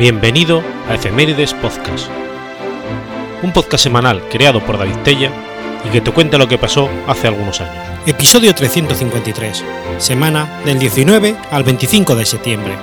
[0.00, 2.08] Bienvenido a Efemérides Podcast,
[3.42, 5.30] un podcast semanal creado por David Tella
[5.86, 7.84] y que te cuenta lo que pasó hace algunos años.
[8.06, 9.62] Episodio 353,
[9.98, 12.78] semana del 19 al 25 de septiembre.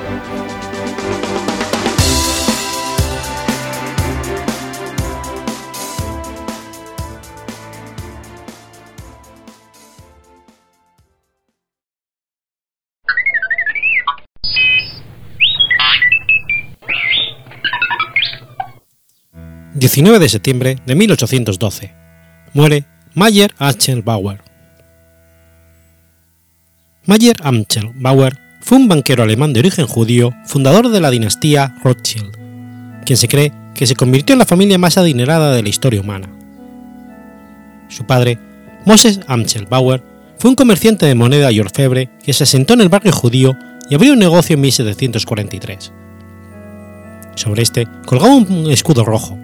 [19.87, 21.93] 19 de septiembre de 1812.
[22.51, 22.83] Muere
[23.13, 24.41] Mayer Amschel Bauer.
[27.05, 32.35] Mayer Amschel Bauer fue un banquero alemán de origen judío, fundador de la dinastía Rothschild,
[33.05, 36.27] quien se cree que se convirtió en la familia más adinerada de la historia humana.
[37.87, 38.37] Su padre,
[38.83, 40.03] Moses Amschel Bauer,
[40.37, 43.55] fue un comerciante de moneda y orfebre que se asentó en el barrio judío
[43.89, 45.93] y abrió un negocio en 1743.
[47.35, 49.39] Sobre este colgaba un escudo rojo,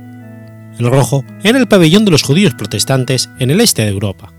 [0.80, 4.34] el rojo era el pabellón de los judíos protestantes en el este de Europa.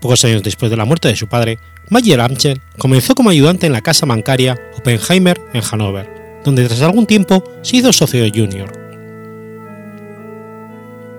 [0.00, 1.58] Pocos años después de la muerte de su padre,
[1.90, 7.06] Mayer Amschel comenzó como ayudante en la casa bancaria Oppenheimer en Hannover, donde tras algún
[7.06, 8.70] tiempo se hizo socio junior.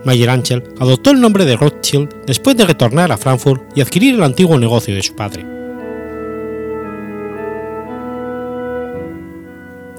[0.06, 4.24] Mayer Amschel adoptó el nombre de Rothschild después de retornar a Frankfurt y adquirir el
[4.24, 5.46] antiguo negocio de su padre.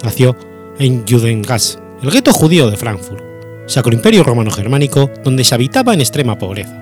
[0.02, 0.34] Nació
[0.80, 3.22] en Judengasse, el gueto judío de Frankfurt,
[3.66, 6.74] sacro imperio romano-germánico donde se habitaba en extrema pobreza.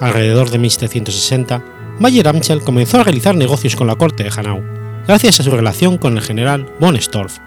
[0.00, 1.64] Alrededor de 1760,
[1.98, 4.62] Mayer Amschel comenzó a realizar negocios con la corte de Hanau,
[5.06, 7.38] gracias a su relación con el general von Storff.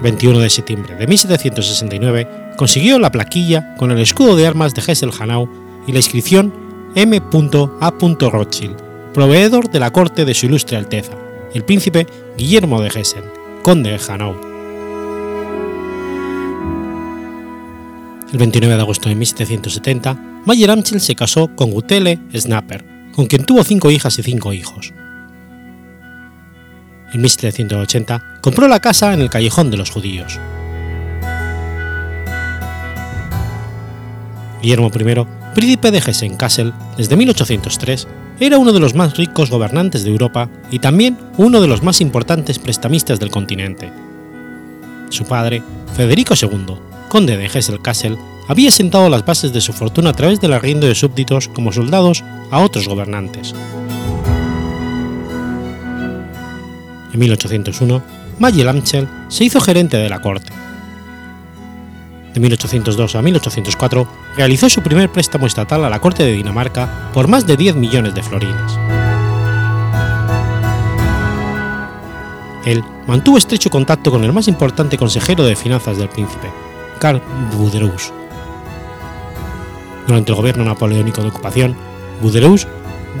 [0.00, 5.48] 21 de septiembre de 1769 consiguió la plaquilla con el escudo de armas de Hessel-Hanau
[5.88, 6.54] y la inscripción
[6.94, 7.20] M.
[7.80, 7.90] A.
[7.90, 11.12] Rothschild, proveedor de la corte de su ilustre Alteza,
[11.54, 13.24] el príncipe Guillermo de Hessen,
[13.62, 14.36] conde de Hanau.
[18.32, 23.44] El 29 de agosto de 1770, Mayer Amschel se casó con Gutele Snapper, con quien
[23.44, 24.92] tuvo cinco hijas y cinco hijos.
[27.12, 30.38] En 1780 compró la casa en el Callejón de los Judíos.
[34.60, 38.06] Guillermo I, príncipe de Hessen-Kassel desde 1803,
[38.40, 42.00] era uno de los más ricos gobernantes de Europa y también uno de los más
[42.00, 43.90] importantes prestamistas del continente.
[45.10, 45.62] Su padre,
[45.94, 46.76] Federico II,
[47.08, 50.94] conde de Hesse-Kassel, había sentado las bases de su fortuna a través del arriendo de
[50.94, 53.54] súbditos como soldados a otros gobernantes.
[57.12, 58.02] En 1801,
[58.38, 60.52] Mayer Amschel se hizo gerente de la corte
[62.38, 67.26] de 1802 a 1804, realizó su primer préstamo estatal a la corte de Dinamarca por
[67.26, 68.78] más de 10 millones de florines.
[72.64, 76.48] Él mantuvo estrecho contacto con el más importante consejero de finanzas del príncipe,
[77.00, 77.20] Karl
[77.52, 78.12] Buderus.
[80.06, 81.74] Durante el gobierno napoleónico de ocupación,
[82.20, 82.66] Buderus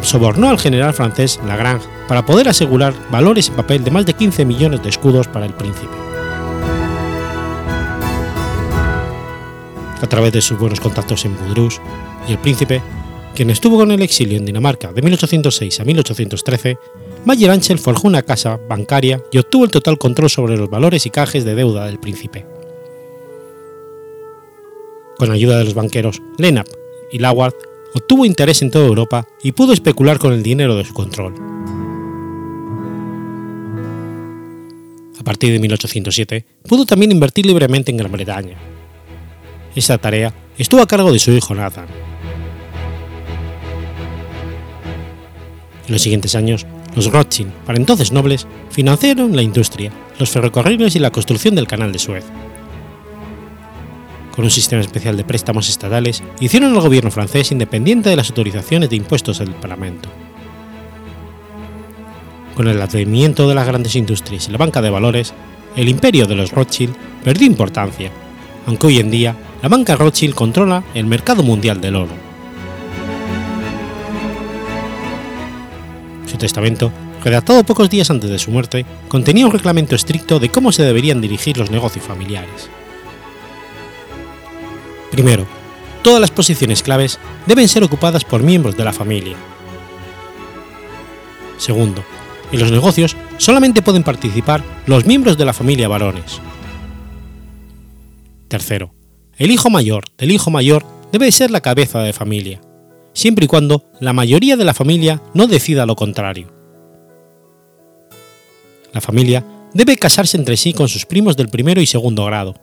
[0.02, 4.44] sobornó al general francés Lagrange para poder asegurar valores en papel de más de 15
[4.44, 6.17] millones de escudos para el príncipe.
[10.02, 11.80] A través de sus buenos contactos en Budrus
[12.28, 12.82] y el príncipe,
[13.34, 16.78] quien estuvo con el exilio en Dinamarca de 1806 a 1813,
[17.24, 21.10] Mayer Anschel forjó una casa bancaria y obtuvo el total control sobre los valores y
[21.10, 22.46] cajes de deuda del príncipe.
[25.18, 26.70] Con ayuda de los banqueros Lennart
[27.12, 27.54] y Laward,
[27.94, 31.34] obtuvo interés en toda Europa y pudo especular con el dinero de su control.
[35.18, 38.56] A partir de 1807, pudo también invertir libremente en Gran Bretaña,
[39.78, 41.86] esa tarea estuvo a cargo de su hijo Nathan.
[45.86, 50.98] En los siguientes años, los Rothschild, para entonces nobles, financiaron la industria, los ferrocarriles y
[50.98, 52.24] la construcción del canal de Suez.
[54.34, 58.90] Con un sistema especial de préstamos estatales, hicieron al gobierno francés independiente de las autorizaciones
[58.90, 60.08] de impuestos del Parlamento.
[62.54, 65.32] Con el advenimiento de las grandes industrias y la banca de valores,
[65.76, 66.94] el imperio de los Rothschild
[67.24, 68.10] perdió importancia,
[68.66, 72.12] aunque hoy en día la banca Rothschild controla el mercado mundial del oro.
[76.26, 76.92] Su testamento,
[77.24, 81.20] redactado pocos días antes de su muerte, contenía un reglamento estricto de cómo se deberían
[81.20, 82.68] dirigir los negocios familiares.
[85.10, 85.46] Primero,
[86.02, 89.36] todas las posiciones claves deben ser ocupadas por miembros de la familia.
[91.56, 92.04] Segundo,
[92.52, 96.40] en los negocios solamente pueden participar los miembros de la familia varones.
[98.46, 98.92] Tercero,
[99.38, 102.60] el hijo mayor del hijo mayor debe ser la cabeza de familia.
[103.14, 106.52] siempre y cuando la mayoría de la familia no decida lo contrario.
[108.92, 109.44] La familia
[109.74, 112.54] debe casarse entre sí con sus primos del primero y segundo grado.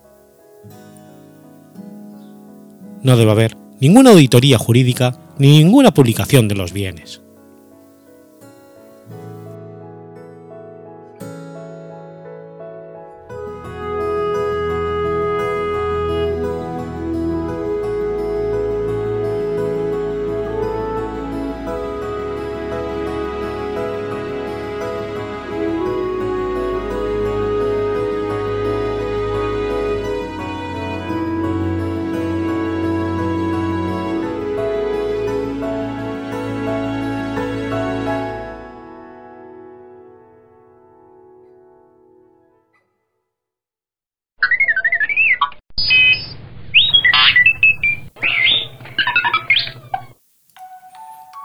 [3.03, 7.21] No debe haber ninguna auditoría jurídica ni ninguna publicación de los bienes.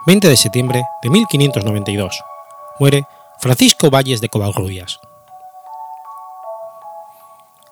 [0.07, 2.23] 20 de septiembre de 1592.
[2.79, 3.03] Muere
[3.39, 4.99] Francisco Valles de Covarrubias.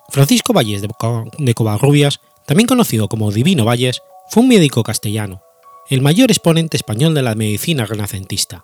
[0.09, 5.41] Francisco Valles de Covarrubias, también conocido como Divino Valles, fue un médico castellano,
[5.89, 8.63] el mayor exponente español de la medicina renacentista.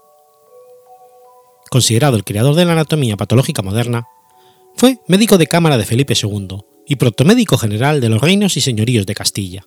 [1.72, 4.08] Considerado el creador de la anatomía patológica moderna,
[4.76, 9.08] fue médico de cámara de Felipe II y protomédico general de los reinos y señoríos
[9.08, 9.66] de Castilla.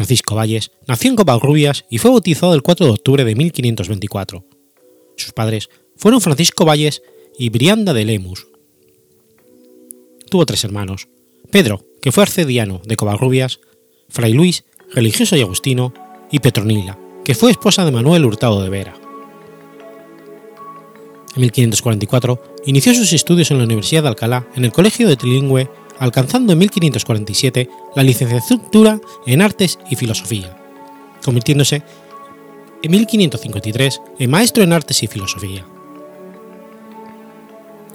[0.00, 4.46] Francisco Valles nació en Covarrubias y fue bautizado el 4 de octubre de 1524.
[5.14, 7.02] Sus padres fueron Francisco Valles
[7.38, 8.46] y Brianda de Lemus.
[10.30, 11.08] Tuvo tres hermanos,
[11.50, 13.60] Pedro, que fue arcediano de Covarrubias,
[14.08, 15.92] Fray Luis, religioso y agustino,
[16.30, 18.98] y Petronila, que fue esposa de Manuel Hurtado de Vera.
[21.36, 25.68] En 1544 inició sus estudios en la Universidad de Alcalá en el Colegio de Trilingüe
[26.00, 30.56] alcanzando en 1547 la licenciatura en Artes y Filosofía,
[31.24, 31.82] convirtiéndose
[32.82, 35.64] en 1553 en maestro en Artes y Filosofía.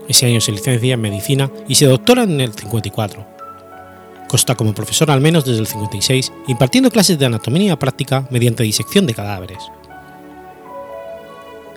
[0.07, 3.25] Ese año se licencia en Medicina y se doctora en el 54.
[4.29, 9.07] Consta como profesor al menos desde el 56, impartiendo clases de anatomía práctica mediante disección
[9.07, 9.57] de cadáveres.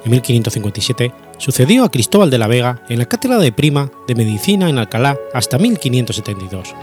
[0.04, 4.68] En 1557 sucedió a Cristóbal de la Vega en la cátedra de prima de medicina
[4.68, 6.74] en Alcalá hasta 1572.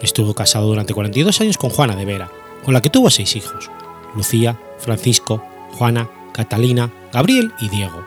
[0.00, 2.30] Estuvo casado durante 42 años con Juana de Vera,
[2.64, 3.70] con la que tuvo seis hijos,
[4.14, 5.42] Lucía, Francisco,
[5.72, 8.04] Juana, Catalina, Gabriel y Diego.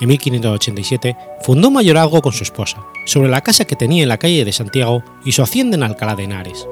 [0.00, 4.18] En 1587 fundó un mayorazgo con su esposa, sobre la casa que tenía en la
[4.18, 6.66] calle de Santiago y su hacienda en Alcalá de Henares.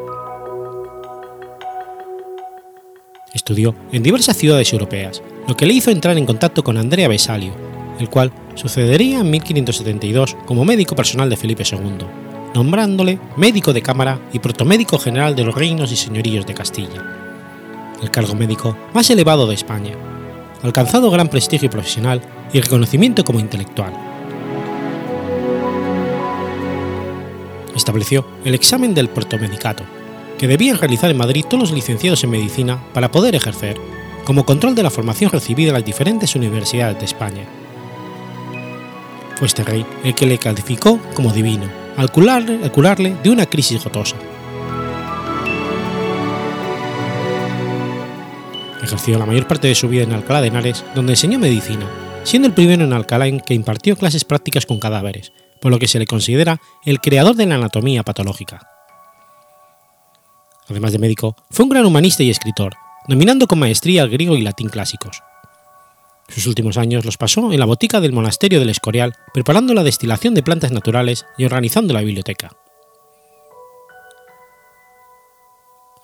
[3.32, 7.54] Estudió en diversas ciudades europeas, lo que le hizo entrar en contacto con Andrea Vesalio,
[7.98, 12.06] el cual sucedería en 1572 como médico personal de Felipe II,
[12.54, 17.02] nombrándole médico de cámara y protomédico general de los reinos y señoríos de Castilla,
[18.02, 19.94] el cargo médico más elevado de España,
[20.62, 22.20] alcanzado gran prestigio profesional
[22.52, 23.94] y reconocimiento como intelectual.
[27.74, 29.84] Estableció el examen del protomedicato,
[30.42, 33.76] que debían realizar en Madrid todos los licenciados en medicina para poder ejercer,
[34.24, 37.44] como control de la formación recibida en las diferentes universidades de España.
[39.36, 43.46] Fue este rey el que le calificó como divino, al curarle, al curarle de una
[43.46, 44.16] crisis gotosa.
[48.82, 51.88] Ejerció la mayor parte de su vida en Alcalá de Henares, donde enseñó medicina,
[52.24, 55.30] siendo el primero en Alcalá en que impartió clases prácticas con cadáveres,
[55.60, 58.71] por lo que se le considera el creador de la anatomía patológica
[60.72, 62.74] además de médico, fue un gran humanista y escritor,
[63.08, 65.22] dominando con maestría el griego y latín clásicos.
[66.28, 70.34] Sus últimos años los pasó en la botica del monasterio del Escorial, preparando la destilación
[70.34, 72.56] de plantas naturales y organizando la biblioteca.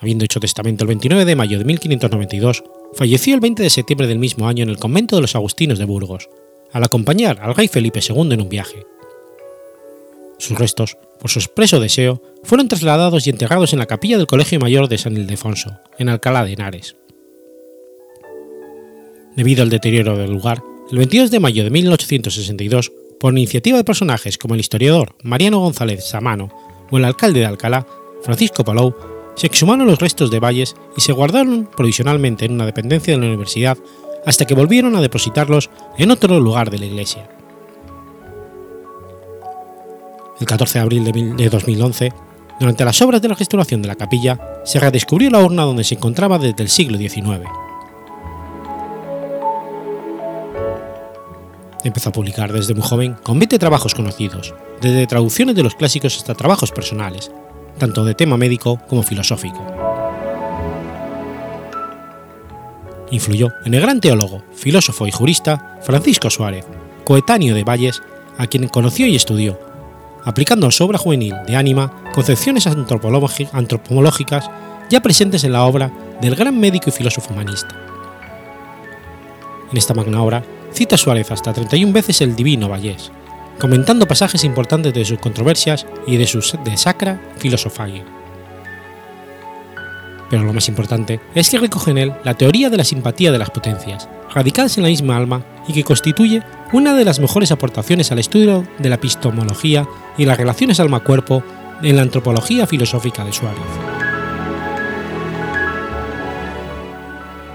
[0.00, 2.62] Habiendo hecho testamento el 29 de mayo de 1592,
[2.94, 5.86] falleció el 20 de septiembre del mismo año en el convento de los Agustinos de
[5.86, 6.28] Burgos,
[6.72, 8.86] al acompañar al rey Felipe II en un viaje.
[10.38, 14.60] Sus restos, por su expreso deseo, fueron trasladados y enterrados en la capilla del Colegio
[14.60, 16.96] Mayor de San Ildefonso, en Alcalá de Henares.
[19.34, 24.38] Debido al deterioro del lugar, el 22 de mayo de 1862, por iniciativa de personajes
[24.38, 26.50] como el historiador Mariano González Samano
[26.90, 27.86] o el alcalde de Alcalá,
[28.22, 28.94] Francisco Palou,
[29.34, 33.26] se exhumaron los restos de Valles y se guardaron provisionalmente en una dependencia de la
[33.26, 33.76] universidad
[34.24, 35.68] hasta que volvieron a depositarlos
[35.98, 37.28] en otro lugar de la iglesia
[40.40, 42.12] el 14 de abril de 2011,
[42.60, 45.94] durante las obras de la restauración de la capilla, se redescubrió la urna donde se
[45.94, 47.48] encontraba desde el siglo XIX.
[51.84, 56.16] Empezó a publicar desde muy joven con 20 trabajos conocidos, desde traducciones de los clásicos
[56.16, 57.30] hasta trabajos personales,
[57.78, 59.64] tanto de tema médico como filosófico.
[63.10, 66.66] Influyó en el gran teólogo, filósofo y jurista Francisco Suárez,
[67.04, 68.02] coetáneo de Valles,
[68.36, 69.67] a quien conoció y estudió,
[70.28, 74.50] aplicando a su obra juvenil de ánima concepciones antropológicas
[74.90, 77.74] ya presentes en la obra del gran médico y filósofo humanista.
[79.72, 80.44] En esta magna obra
[80.74, 83.10] cita Suárez hasta 31 veces el divino Vallés,
[83.58, 88.04] comentando pasajes importantes de sus controversias y de su de Sacra Philosophiae.
[90.28, 93.38] Pero lo más importante es que recoge en él la teoría de la simpatía de
[93.38, 96.42] las potencias, radicadas en la misma alma y que constituye
[96.74, 101.42] una de las mejores aportaciones al estudio de la epistemología y las relaciones alma-cuerpo
[101.82, 103.62] en la antropología filosófica de Suárez.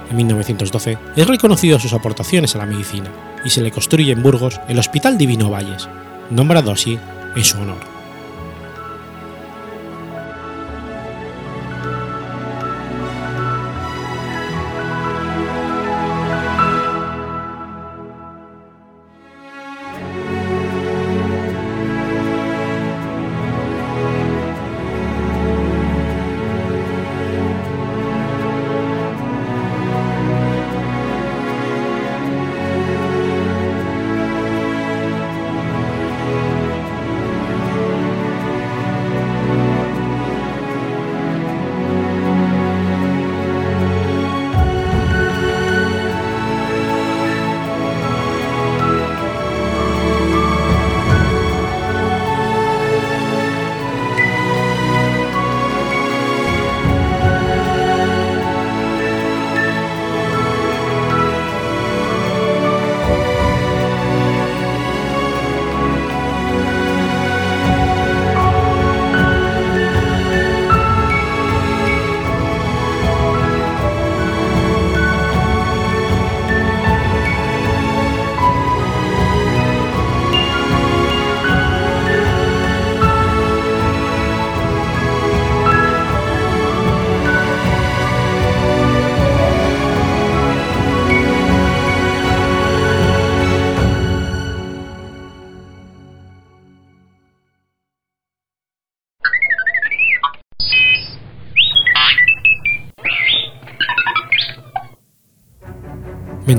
[0.10, 3.10] En 1912 es reconocido sus aportaciones a la medicina
[3.44, 5.90] y se le construye en Burgos el Hospital Divino Valles,
[6.30, 6.98] nombrado así
[7.36, 7.93] en su honor.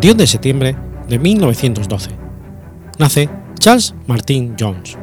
[0.04, 0.76] 21 de septiembre
[1.08, 2.10] de 1912.
[2.98, 4.98] Nace Charles Martin Jones.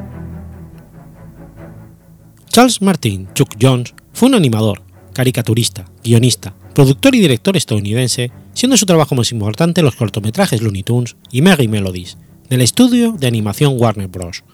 [2.46, 8.86] Charles Martin Chuck Jones fue un animador, caricaturista, guionista, productor y director estadounidense, siendo su
[8.86, 12.16] trabajo más importante los cortometrajes Looney Tunes y Merry Melodies,
[12.48, 14.44] del estudio de animación Warner Bros.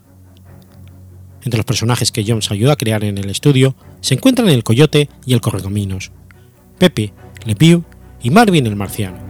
[1.42, 5.10] Entre los personajes que Jones ayudó a crear en el estudio se encuentran el Coyote
[5.26, 6.10] y el Correcaminos,
[6.78, 7.12] Pepe,
[7.44, 7.84] Le Pew
[8.22, 9.27] y Marvin el Marciano.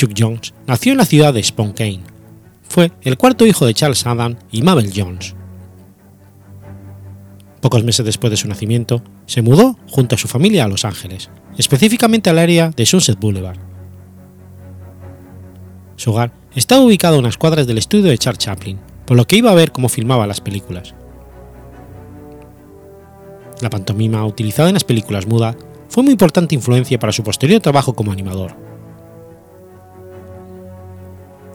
[0.00, 2.00] Chuck Jones nació en la ciudad de Spokane.
[2.62, 5.34] Fue el cuarto hijo de Charles Adam y Mabel Jones.
[7.60, 11.28] Pocos meses después de su nacimiento, se mudó junto a su familia a Los Ángeles,
[11.58, 13.58] específicamente al área de Sunset Boulevard.
[15.96, 19.36] Su hogar estaba ubicado a unas cuadras del estudio de Charles Chaplin, por lo que
[19.36, 20.94] iba a ver cómo filmaba las películas.
[23.60, 25.58] La pantomima utilizada en las películas muda
[25.90, 28.69] fue muy importante influencia para su posterior trabajo como animador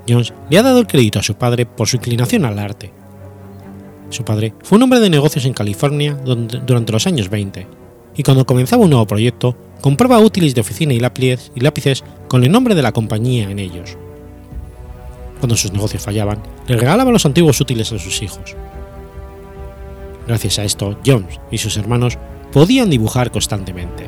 [0.07, 2.91] Jones le ha dado el crédito a su padre por su inclinación al arte.
[4.09, 7.67] Su padre fue un hombre de negocios en California durante los años 20,
[8.15, 12.75] y cuando comenzaba un nuevo proyecto, compraba útiles de oficina y lápices, con el nombre
[12.75, 13.97] de la compañía en ellos.
[15.39, 18.55] Cuando sus negocios fallaban, le regalaba los antiguos útiles a sus hijos.
[20.27, 22.17] Gracias a esto, Jones y sus hermanos
[22.51, 24.07] podían dibujar constantemente.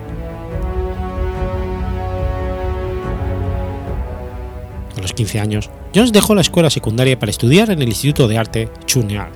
[4.96, 8.38] A los 15 años, Jones dejó la escuela secundaria para estudiar en el Instituto de
[8.38, 8.70] Arte
[9.18, 9.34] Art.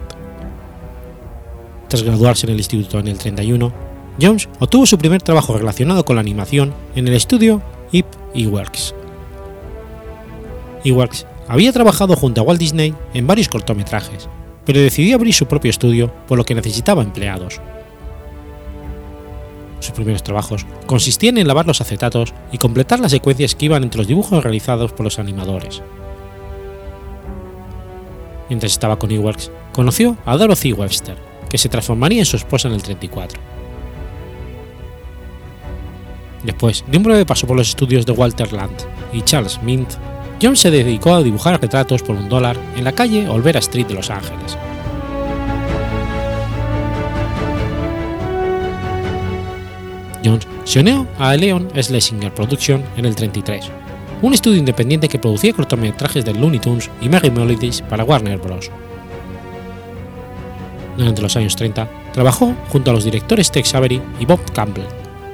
[1.88, 3.72] Tras graduarse en el instituto en el 31,
[4.22, 8.96] Jones obtuvo su primer trabajo relacionado con la animación en el estudio Ip Eworks.
[10.84, 14.29] Eworks había trabajado junto a Walt Disney en varios cortometrajes,
[14.65, 17.60] pero decidió abrir su propio estudio por lo que necesitaba empleados.
[19.79, 23.98] Sus primeros trabajos consistían en lavar los acetatos y completar las secuencias que iban entre
[23.98, 25.81] los dibujos realizados por los animadores.
[28.51, 31.15] Mientras estaba con Eworks, conoció a Dorothy Webster,
[31.50, 33.39] que se transformaría en su esposa en el 34.
[36.43, 38.75] Después de un breve paso por los estudios de Walter Land
[39.13, 39.93] y Charles Mint,
[40.41, 43.93] Jones se dedicó a dibujar retratos por un dólar en la calle Olvera Street de
[43.93, 44.58] Los Ángeles.
[50.25, 53.72] Jones se unió a Leon Schlesinger Production en el 33,
[54.22, 58.70] un estudio independiente que producía cortometrajes de Looney Tunes y Merry Melodies para Warner Bros.
[60.98, 64.86] Durante los años 30, trabajó junto a los directores Tex Avery y Bob Campbell,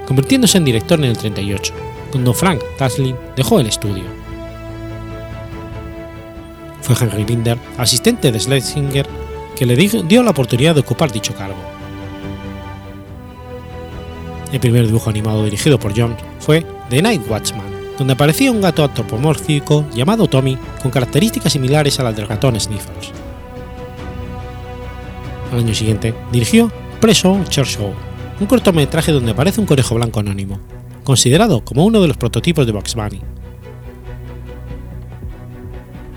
[0.07, 1.73] convirtiéndose en director en el 38,
[2.11, 4.03] cuando Frank Taslin dejó el estudio.
[6.81, 9.07] Fue Henry Binder, asistente de Schlesinger,
[9.55, 11.57] que le dio la oportunidad de ocupar dicho cargo.
[14.53, 18.83] El primer dibujo animado dirigido por Jones fue The Night Watchman, donde aparecía un gato
[18.83, 23.11] antropomórfico llamado Tommy con características similares a las del ratón Sniffles.
[25.51, 27.93] Al año siguiente dirigió Preso Church Show,
[28.39, 30.59] un cortometraje donde aparece un conejo blanco anónimo,
[31.03, 33.21] considerado como uno de los prototipos de Bugs Bunny.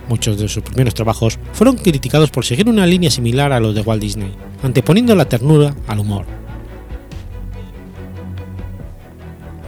[0.08, 3.82] Muchos de sus primeros trabajos fueron criticados por seguir una línea similar a los de
[3.82, 4.32] Walt Disney,
[4.62, 6.39] anteponiendo la ternura al humor.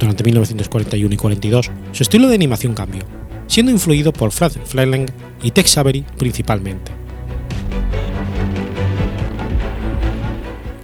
[0.03, 3.05] Durante 1941 y 42, su estilo de animación cambió,
[3.47, 5.07] siendo influido por Frank Fleming
[5.45, 6.91] y Tex Avery principalmente.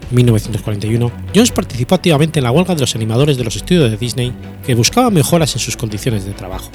[0.09, 3.97] En 1941, Jones participó activamente en la huelga de los animadores de los estudios de
[3.97, 4.33] Disney
[4.65, 6.71] que buscaban mejoras en sus condiciones de trabajo.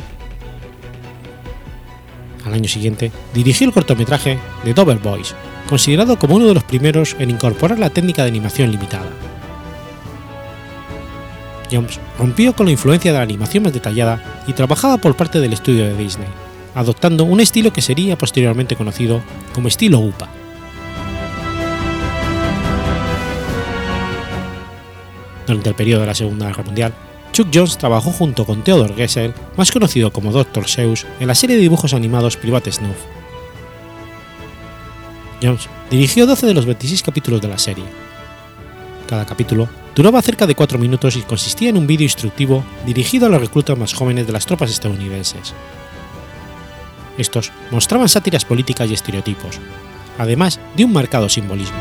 [2.44, 5.34] Al año siguiente, dirigió el cortometraje The Dover Boys,
[5.70, 9.08] considerado como uno de los primeros en incorporar la técnica de animación limitada.
[11.74, 15.53] Jones rompió con la influencia de la animación más detallada y trabajaba por parte del
[15.53, 16.27] estudio de Disney,
[16.75, 19.22] adoptando un estilo que sería posteriormente conocido
[19.53, 20.30] como estilo UPA.
[25.48, 26.93] Durante el periodo de la Segunda Guerra Mundial,
[27.34, 30.67] Chuck Jones trabajó junto con Theodore Gessel, más conocido como Dr.
[30.67, 32.98] Seuss, en la serie de dibujos animados Private Snuff.
[35.41, 37.84] Jones dirigió 12 de los 26 capítulos de la serie.
[39.13, 43.30] Cada capítulo duraba cerca de 4 minutos y consistía en un vídeo instructivo dirigido a
[43.30, 45.54] los reclutas más jóvenes de las tropas estadounidenses.
[47.19, 49.60] Estos mostraban sátiras políticas y estereotipos,
[50.17, 51.78] además de un marcado simbolismo.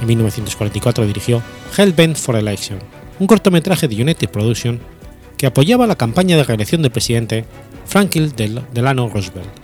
[0.00, 1.42] En 1944 dirigió
[1.76, 2.78] Hellbent for Election,
[3.18, 4.78] un cortometraje de United Production
[5.36, 7.44] que apoyaba la campaña de reelección del presidente
[7.86, 8.32] Franklin
[8.72, 9.63] Delano Roosevelt.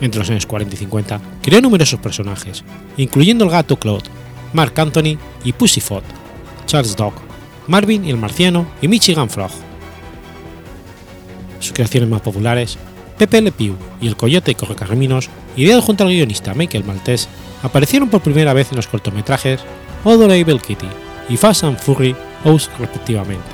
[0.00, 2.64] Entre los años 40 y 50 creó numerosos personajes,
[2.96, 4.08] incluyendo el gato Claude,
[4.52, 6.04] Mark Anthony y Pussyfoot,
[6.66, 7.14] Charles Dog,
[7.66, 9.50] Marvin y el Marciano y Michigan Frog.
[11.60, 12.76] Sus creaciones más populares
[13.18, 17.28] Pepe Le Pew y el Coyote Correcaminos, ideados junto al guionista Michael Maltese,
[17.62, 19.60] aparecieron por primera vez en los cortometrajes
[20.04, 20.88] Adorable Kitty
[21.28, 23.44] y Fast and Furry House respectivamente.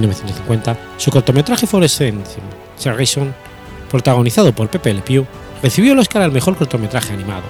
[0.00, 2.38] 1950, su cortometraje Fluorescence
[2.78, 3.34] Generation,
[3.90, 5.26] protagonizado por Pepe Le Pew,
[5.62, 7.44] recibió el Oscar al mejor cortometraje animado.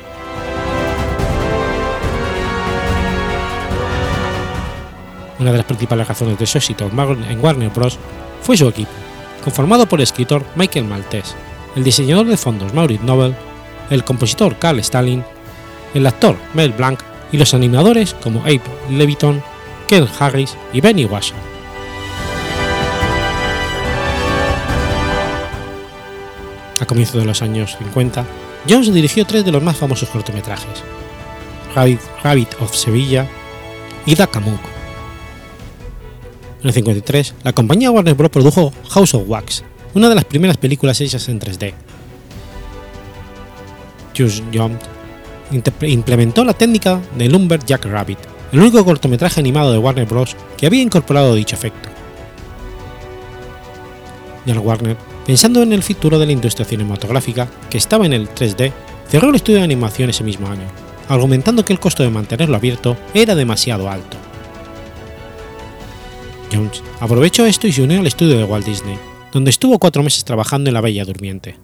[5.39, 7.99] Una de las principales razones de su éxito en Warner Bros.
[8.43, 8.91] fue su equipo,
[9.45, 11.35] conformado por el escritor Michael Maltese,
[11.75, 13.35] el diseñador de fondos Maurice Nobel,
[13.91, 15.25] el compositor Carl Stalin,
[15.95, 17.01] el actor Mel Blanc
[17.33, 19.43] y los animadores como Abe Leviton,
[19.89, 21.56] Ken Harris y Benny Washer.
[26.79, 28.27] A comienzos de los años 50,
[28.69, 30.83] Jones dirigió tres de los más famosos cortometrajes:
[31.75, 33.27] Rabbit, Rabbit of Sevilla
[34.05, 34.61] y Dakamuk.
[36.61, 38.31] En el 53, la compañía Warner Bros.
[38.31, 41.73] produjo House of Wax, una de las primeras películas hechas en 3D.
[44.17, 44.79] Jones Jones
[45.83, 48.19] implementó la técnica de Lumberjack Rabbit,
[48.53, 50.37] el único cortometraje animado de Warner Bros.
[50.57, 51.89] que había incorporado dicho efecto.
[54.47, 58.73] Warner, pensando en el futuro de la industria cinematográfica, que estaba en el 3D,
[59.09, 60.67] cerró el estudio de animación ese mismo año,
[61.09, 64.17] argumentando que el costo de mantenerlo abierto era demasiado alto.
[66.53, 68.97] Jones aprovechó esto y se unió al estudio de Walt Disney,
[69.33, 71.59] donde estuvo cuatro meses trabajando en La Bella Durmiente.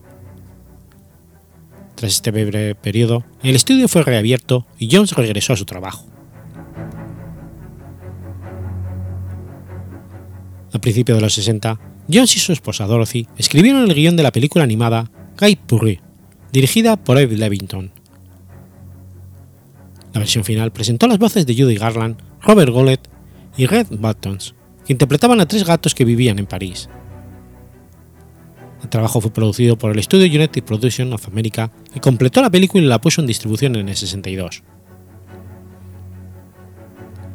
[1.94, 6.04] Tras este breve periodo, el estudio fue reabierto y Jones regresó a su trabajo.
[10.72, 11.78] A principios de los 60,
[12.10, 16.00] Jones y su esposa Dorothy escribieron el guion de la película animada Guy Purry,
[16.52, 17.92] dirigida por Ed Levington.
[20.12, 23.08] La versión final presentó las voces de Judy Garland, Robert Golet
[23.56, 26.88] y Red Buttons, que interpretaban a tres gatos que vivían en París.
[28.82, 32.82] El trabajo fue producido por el estudio United Production of America y completó la película
[32.82, 34.62] y la puso en distribución en el 62.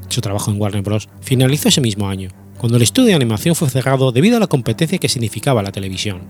[0.10, 1.10] Su trabajo en Warner Bros.
[1.22, 4.98] finalizó ese mismo año, cuando el estudio de animación fue cerrado debido a la competencia
[4.98, 6.22] que significaba la televisión.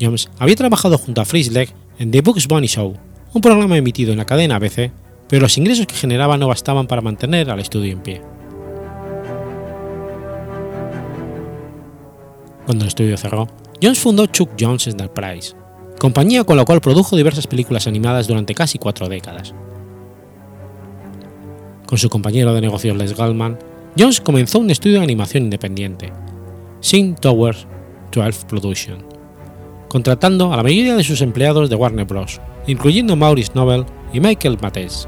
[0.00, 2.96] Jones había trabajado junto a Fritz Legg en The Bugs Bunny Show,
[3.32, 4.92] un programa emitido en la cadena ABC,
[5.28, 8.22] pero los ingresos que generaba no bastaban para mantener al estudio en pie.
[12.66, 13.48] Cuando el estudio cerró,
[13.82, 15.54] Jones fundó Chuck Jones Enterprise,
[15.98, 19.54] compañía con la cual produjo diversas películas animadas durante casi cuatro décadas.
[21.86, 23.58] Con su compañero de negocios Les Gallman,
[23.98, 26.12] Jones comenzó un estudio de animación independiente,
[26.80, 27.66] Sin Towers
[28.10, 29.04] 12 Production,
[29.88, 34.58] contratando a la mayoría de sus empleados de Warner Bros., incluyendo Maurice Nobel y Michael
[34.60, 35.06] Mattes.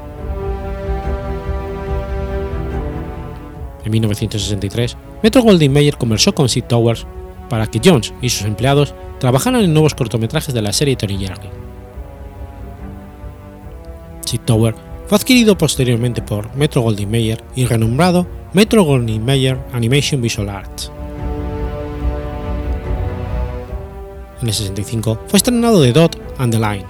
[3.83, 7.07] En 1963, Metro Goldwyn Mayer conversó con Sid Towers
[7.49, 11.49] para que Jones y sus empleados trabajaran en nuevos cortometrajes de la serie Tony Jerry.
[14.25, 20.21] Sid Tower fue adquirido posteriormente por Metro Goldwyn Mayer y renombrado Metro Goldwyn Mayer Animation
[20.21, 20.91] Visual Arts.
[24.41, 26.85] En el 65 fue estrenado The Dot and the Line,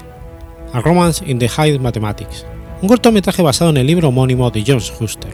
[0.73, 2.45] A Romance in the High Mathematics,
[2.81, 5.33] un cortometraje basado en el libro homónimo de Jones Huster.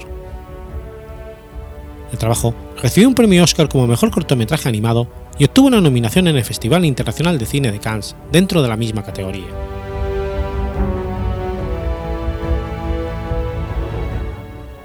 [2.11, 5.07] El trabajo recibió un premio Oscar como mejor cortometraje animado
[5.39, 8.77] y obtuvo una nominación en el Festival Internacional de Cine de Cannes dentro de la
[8.77, 9.47] misma categoría.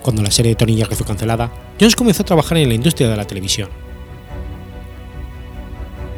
[0.08, 3.10] Cuando la serie de Tony Jerry fue cancelada, Jones comenzó a trabajar en la industria
[3.10, 3.68] de la televisión.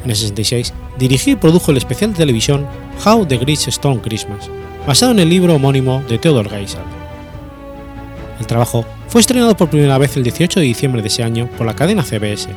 [0.05, 2.69] En el 66 dirigió y produjo el especial de televisión
[3.05, 4.49] How the Great Stone Christmas,
[4.87, 6.83] basado en el libro homónimo de Theodore Geisel.
[8.39, 11.67] El trabajo fue estrenado por primera vez el 18 de diciembre de ese año por
[11.67, 12.49] la cadena CBS,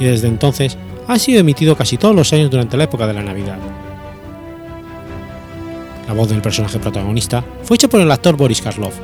[0.00, 3.22] y desde entonces ha sido emitido casi todos los años durante la época de la
[3.22, 3.58] Navidad.
[6.08, 8.96] La voz del personaje protagonista fue hecha por el actor Boris Karloff,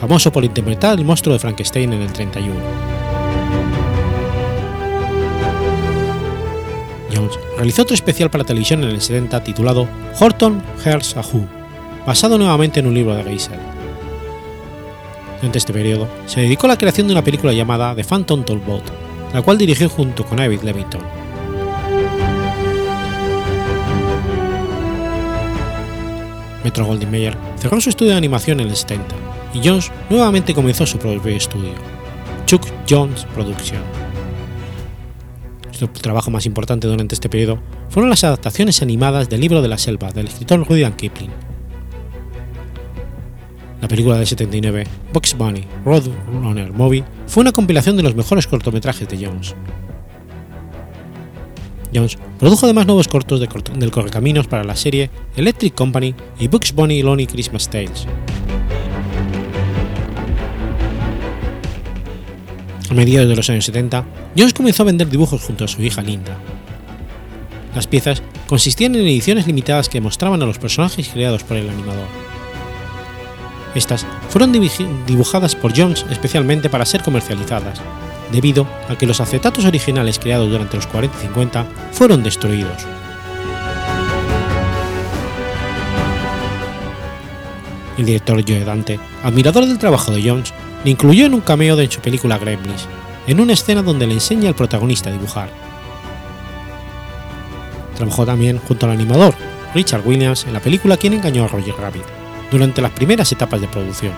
[0.00, 2.54] famoso por interpretar el monstruo de Frankenstein en el 31.
[7.14, 9.86] Jones realizó otro especial para televisión en el 70 titulado
[10.18, 11.46] Horton Hears a Who,
[12.06, 13.58] basado nuevamente en un libro de Geisel.
[15.36, 18.84] Durante este periodo, se dedicó a la creación de una película llamada The Phantom Tollbot,
[19.34, 21.02] la cual dirigió junto con David Levington.
[26.64, 30.86] Metro Goldwyn Mayer cerró su estudio de animación en el 70 y Jones nuevamente comenzó
[30.86, 31.72] su propio estudio,
[32.46, 33.80] Chuck Jones Production.
[35.72, 37.58] Su trabajo más importante durante este periodo
[37.88, 41.30] fueron las adaptaciones animadas del libro de la selva del escritor Rudyard Kipling.
[43.80, 49.08] La película del 79, Bugs Bunny Roadrunner Movie, fue una compilación de los mejores cortometrajes
[49.08, 49.54] de Jones.
[51.94, 56.72] Jones produjo además nuevos cortos de del Correcaminos para la serie Electric Company y Bugs
[56.72, 58.06] Bunny Lonely Christmas Tales.
[62.90, 64.04] A mediados de los años 70,
[64.36, 66.36] Jones comenzó a vender dibujos junto a su hija Linda.
[67.72, 72.08] Las piezas consistían en ediciones limitadas que mostraban a los personajes creados por el animador.
[73.76, 74.50] Estas fueron
[75.06, 77.80] dibujadas por Jones especialmente para ser comercializadas,
[78.32, 82.84] debido a que los acetatos originales creados durante los 40 y 50 fueron destruidos.
[87.96, 90.52] El director Joe Dante, admirador del trabajo de Jones,
[90.84, 92.86] le incluyó en un cameo de su película Gremlins,
[93.26, 95.50] en una escena donde le enseña al protagonista a dibujar.
[97.96, 99.34] Trabajó también junto al animador
[99.74, 102.04] Richard Williams en la película Quien engañó a Roger Rabbit,
[102.50, 104.12] durante las primeras etapas de producción.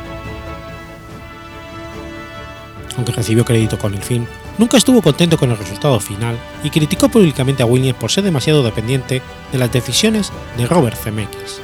[2.96, 4.26] Aunque recibió crédito con el film,
[4.58, 8.62] nunca estuvo contento con el resultado final y criticó públicamente a Williams por ser demasiado
[8.62, 11.60] dependiente de las decisiones de Robert Zemeckis.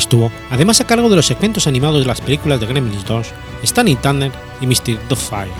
[0.00, 3.26] Estuvo además a cargo de los segmentos animados de las películas de Gremlins 2,
[3.64, 4.32] Stanley Thunder
[4.62, 4.98] y Mr.
[5.10, 5.52] Doubtfire.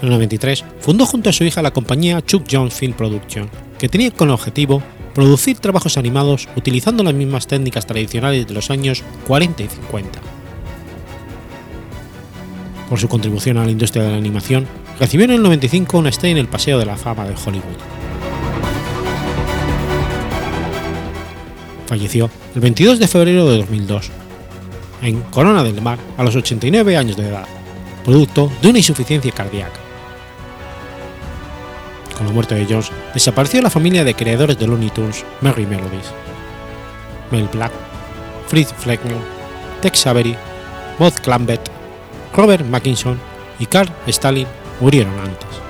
[0.00, 3.90] En el 93 fundó junto a su hija la compañía Chuck Jones Film Production, que
[3.90, 4.82] tenía como objetivo
[5.14, 10.20] producir trabajos animados utilizando las mismas técnicas tradicionales de los años 40 y 50.
[12.88, 14.66] Por su contribución a la industria de la animación,
[14.98, 17.97] recibió en el 95 una estrella en el Paseo de la Fama de Hollywood.
[21.88, 24.10] Falleció el 22 de febrero de 2002,
[25.00, 27.46] en Corona del Mar, a los 89 años de edad,
[28.04, 29.80] producto de una insuficiencia cardíaca.
[32.14, 36.12] Con la muerte de Jones, desapareció la familia de creadores de Looney Tunes Merry Melodies.
[37.30, 37.72] Mel Black,
[38.48, 39.16] Fritz Fleckner,
[39.80, 40.36] Tex Avery,
[40.98, 41.70] Bob Clampett,
[42.34, 43.18] Robert Mackinson
[43.58, 44.46] y Karl Stalin
[44.78, 45.67] murieron antes.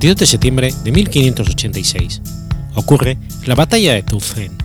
[0.00, 2.22] 22 de septiembre de 1586.
[2.74, 4.56] Ocurre la batalla de Zutphen.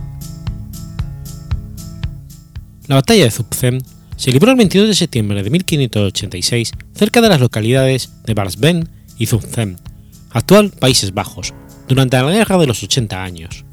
[2.88, 3.84] La batalla de Zutphen
[4.16, 9.26] se libró el 22 de septiembre de 1586 cerca de las localidades de Barsben y
[9.26, 9.76] Zutphen,
[10.30, 11.54] actual Países Bajos,
[11.90, 13.66] durante la Guerra de los 80 años.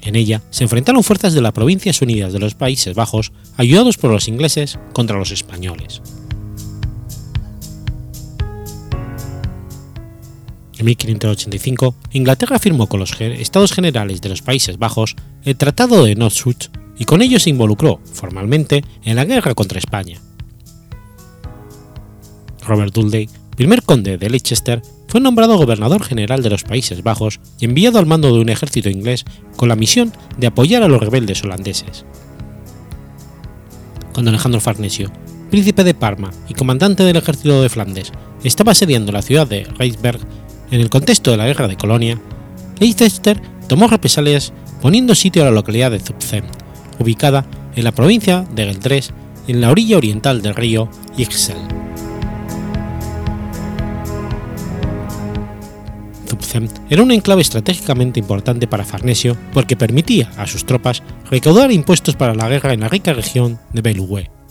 [0.00, 4.10] En ella se enfrentaron fuerzas de las Provincias Unidas de los Países Bajos, ayudados por
[4.10, 6.00] los ingleses, contra los españoles.
[10.82, 15.14] En 1585, Inglaterra firmó con los Estados Generales de los Países Bajos
[15.44, 16.56] el Tratado de Northwood
[16.98, 20.20] y con ello se involucró formalmente en la guerra contra España.
[22.66, 27.66] Robert Dudley, primer conde de Leicester, fue nombrado gobernador general de los Países Bajos y
[27.66, 31.44] enviado al mando de un ejército inglés con la misión de apoyar a los rebeldes
[31.44, 32.04] holandeses.
[34.12, 35.12] Cuando Alejandro Farnesio,
[35.48, 38.10] príncipe de Parma y comandante del ejército de Flandes,
[38.42, 40.18] estaba asediando la ciudad de Reisberg,
[40.72, 42.18] en el contexto de la guerra de Colonia,
[42.80, 46.44] Leicester tomó represalias poniendo sitio a la localidad de Zutphen,
[46.98, 47.44] ubicada
[47.76, 49.12] en la provincia de Geldres,
[49.46, 51.58] en la orilla oriental del río Ixel.
[56.26, 62.16] Zutphen era un enclave estratégicamente importante para Farnesio porque permitía a sus tropas recaudar impuestos
[62.16, 64.41] para la guerra en la rica región de Belugue.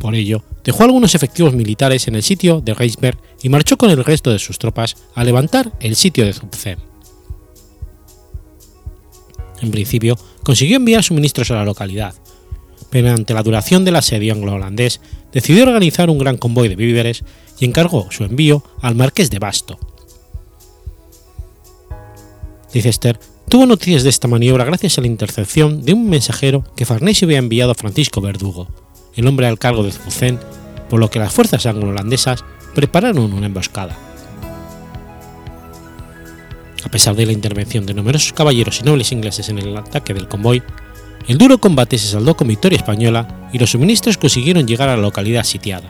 [0.00, 4.02] Por ello, dejó algunos efectivos militares en el sitio de Reisberg y marchó con el
[4.02, 6.78] resto de sus tropas a levantar el sitio de Zutphen.
[9.60, 12.14] En principio, consiguió enviar suministros a la localidad,
[12.88, 17.22] pero ante la duración del asedio anglo-holandés, decidió organizar un gran convoy de víveres
[17.58, 19.78] y encargó su envío al marqués de Basto.
[22.72, 27.26] Leicester tuvo noticias de esta maniobra gracias a la intercepción de un mensajero que Farnesio
[27.26, 28.68] había enviado a Francisco Verdugo,
[29.16, 30.38] el hombre al cargo de Zutphen,
[30.88, 32.44] por lo que las fuerzas anglo-holandesas
[32.74, 33.96] prepararon una emboscada.
[36.84, 40.28] A pesar de la intervención de numerosos caballeros y nobles ingleses en el ataque del
[40.28, 40.62] convoy,
[41.28, 45.02] el duro combate se saldó con victoria española y los suministros consiguieron llegar a la
[45.02, 45.88] localidad sitiada.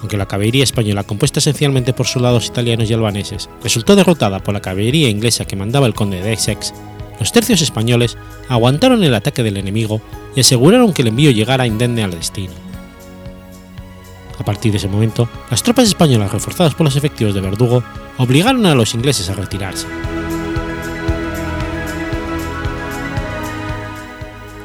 [0.00, 4.62] Aunque la caballería española, compuesta esencialmente por soldados italianos y albaneses, resultó derrotada por la
[4.62, 6.72] caballería inglesa que mandaba el conde de Essex,
[7.18, 8.16] los tercios españoles
[8.48, 10.00] aguantaron el ataque del enemigo
[10.34, 12.52] y aseguraron que el envío llegara indemne al destino.
[14.38, 17.82] A partir de ese momento, las tropas españolas reforzadas por los efectivos de Verdugo
[18.18, 19.86] obligaron a los ingleses a retirarse.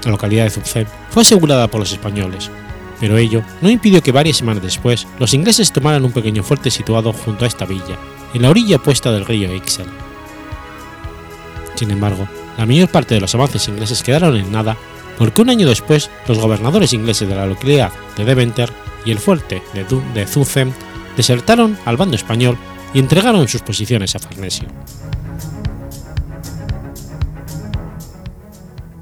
[0.06, 2.52] La localidad de Zutphen fue asegurada por los españoles,
[3.00, 7.14] pero ello no impidió que varias semanas después los ingleses tomaran un pequeño fuerte situado
[7.14, 7.98] junto a esta villa,
[8.34, 9.88] en la orilla opuesta del río Ixel.
[11.76, 14.78] Sin embargo, la mayor parte de los avances ingleses quedaron en nada
[15.18, 18.70] porque un año después los gobernadores ingleses de la localidad de Deventer
[19.06, 20.74] y el fuerte de, de Zutphen
[21.16, 22.58] desertaron al bando español
[22.94, 24.68] y entregaron sus posiciones a Farnesio.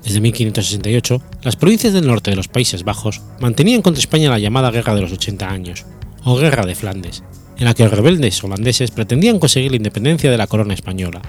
[0.03, 4.71] Desde 1568, las provincias del norte de los Países Bajos mantenían contra España la llamada
[4.71, 5.85] Guerra de los 80 años,
[6.25, 7.23] o Guerra de Flandes,
[7.57, 11.21] en la que los rebeldes holandeses pretendían conseguir la independencia de la corona española,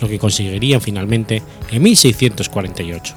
[0.00, 3.14] lo que conseguirían finalmente en 1648.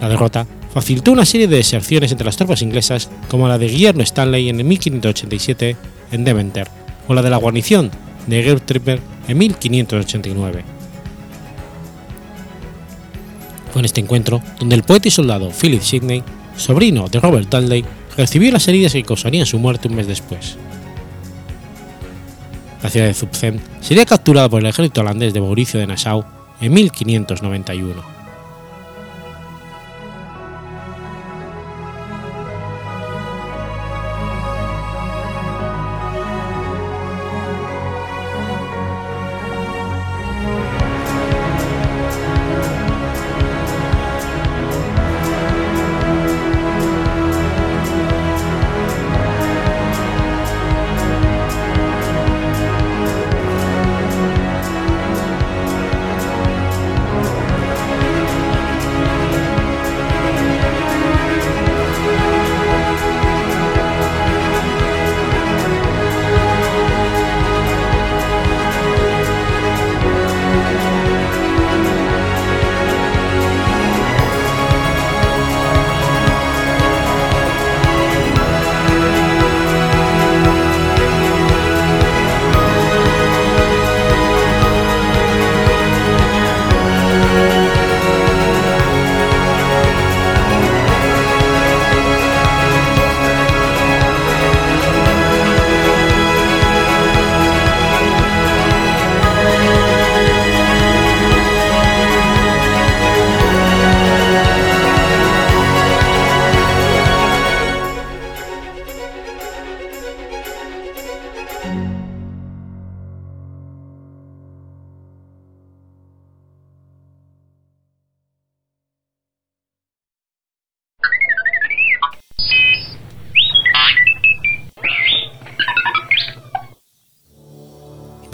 [0.00, 4.02] La derrota facilitó una serie de deserciones entre las tropas inglesas como la de Guillermo
[4.02, 5.76] Stanley en el 1587
[6.12, 6.68] en Deventer
[7.08, 7.90] o la de la guarnición
[8.26, 10.64] de Gertripper en 1589.
[13.72, 16.22] Fue en este encuentro donde el poeta y soldado Philip Sidney,
[16.56, 17.84] sobrino de Robert Dudley,
[18.16, 20.56] recibió las heridas que causarían su muerte un mes después.
[22.82, 26.24] La ciudad de Zutphen sería capturada por el ejército holandés de Mauricio de Nassau
[26.60, 28.17] en 1591.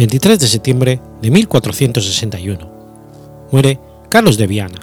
[0.05, 2.71] 23 de septiembre de 1461.
[3.51, 3.79] Muere
[4.11, 4.79] Carlos de Viana.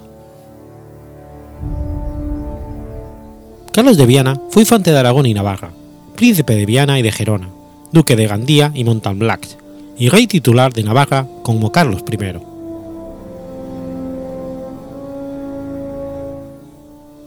[3.72, 5.70] Carlos de Viana fue infante de Aragón y Navarra,
[6.16, 7.50] príncipe de Viana y de Gerona,
[7.92, 9.48] duque de Gandía y Montalblac,
[9.96, 12.18] y rey titular de Navarra como Carlos I.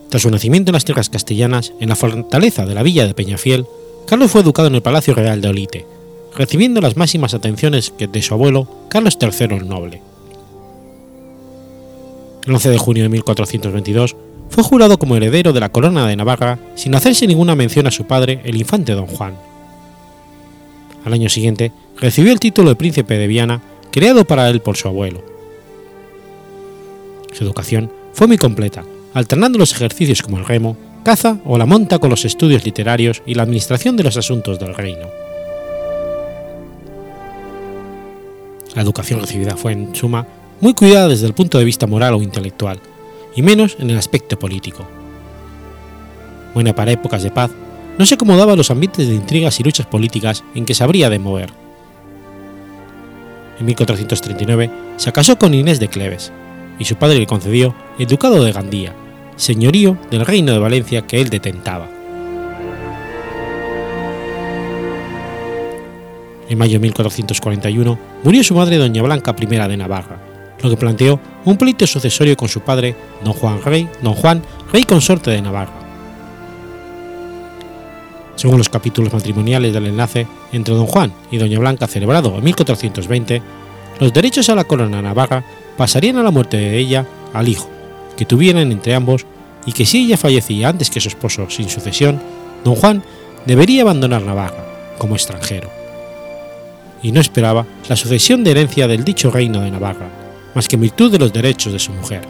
[0.09, 3.65] Tras su nacimiento en las tierras castellanas, en la fortaleza de la villa de Peñafiel,
[4.05, 5.94] Carlos fue educado en el Palacio Real de Olite,
[6.35, 10.01] recibiendo las máximas atenciones de su abuelo Carlos III el Noble.
[12.45, 14.15] El 11 de junio de 1422
[14.49, 18.05] fue jurado como heredero de la corona de Navarra sin hacerse ninguna mención a su
[18.05, 19.35] padre, el infante don Juan.
[21.03, 24.87] Al año siguiente recibió el título de príncipe de Viana, creado para él por su
[24.87, 25.23] abuelo.
[27.31, 31.99] Su educación fue muy completa, alternando los ejercicios como el remo, caza o la monta
[31.99, 35.24] con los estudios literarios y la administración de los asuntos del reino.
[38.75, 40.27] La educación recibida fue, en suma,
[40.61, 42.79] muy cuidada desde el punto de vista moral o intelectual,
[43.35, 44.85] y menos en el aspecto político.
[46.53, 47.51] Buena para épocas de paz,
[47.97, 51.09] no se acomodaba a los ambientes de intrigas y luchas políticas en que se habría
[51.09, 51.49] de mover.
[53.59, 56.33] En 1439 se casó con Inés de Cleves,
[56.77, 58.93] y su padre le concedió el ducado de Gandía,
[59.37, 61.94] señorío del reino de Valencia que él detentaba.
[66.47, 70.19] En mayo de 1441 murió su madre doña Blanca I de Navarra,
[70.61, 74.83] lo que planteó un pleito sucesorio con su padre don Juan Rey, don Juan, rey
[74.83, 75.73] consorte de Navarra.
[78.35, 83.41] Según los capítulos matrimoniales del enlace entre don Juan y doña Blanca celebrado en 1420,
[83.99, 85.43] los derechos a la corona navarra
[85.77, 87.69] pasarían a la muerte de ella al hijo,
[88.17, 89.25] que tuvieran entre ambos,
[89.65, 92.21] y que si ella fallecía antes que su esposo sin sucesión,
[92.63, 93.03] don Juan
[93.47, 94.63] debería abandonar Navarra
[94.99, 95.84] como extranjero
[97.01, 100.09] y no esperaba la sucesión de herencia del dicho reino de Navarra,
[100.53, 102.21] más que en virtud de los derechos de su mujer.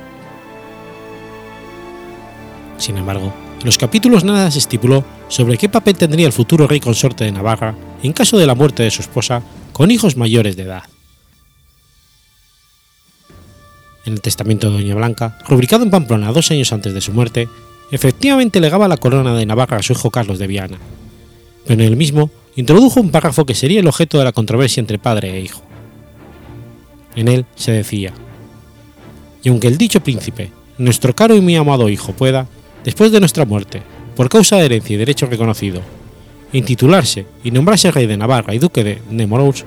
[2.77, 6.79] Sin embargo, en los capítulos nada se estipuló sobre qué papel tendría el futuro rey
[6.79, 9.41] consorte de Navarra en caso de la muerte de su esposa
[9.71, 10.83] con hijos mayores de edad.
[14.05, 17.49] En el testamento de Doña Blanca, rubricado en Pamplona dos años antes de su muerte,
[17.91, 20.77] efectivamente legaba la corona de Navarra a su hijo Carlos de Viana,
[21.65, 24.99] pero en el mismo introdujo un párrafo que sería el objeto de la controversia entre
[24.99, 25.61] padre e hijo.
[27.15, 28.13] En él se decía,
[29.43, 32.47] y aunque el dicho príncipe, nuestro caro y muy amado hijo, pueda,
[32.83, 33.81] después de nuestra muerte,
[34.15, 35.81] por causa de herencia y derecho reconocido,
[36.51, 39.65] intitularse y nombrarse rey de Navarra y duque de Nemours,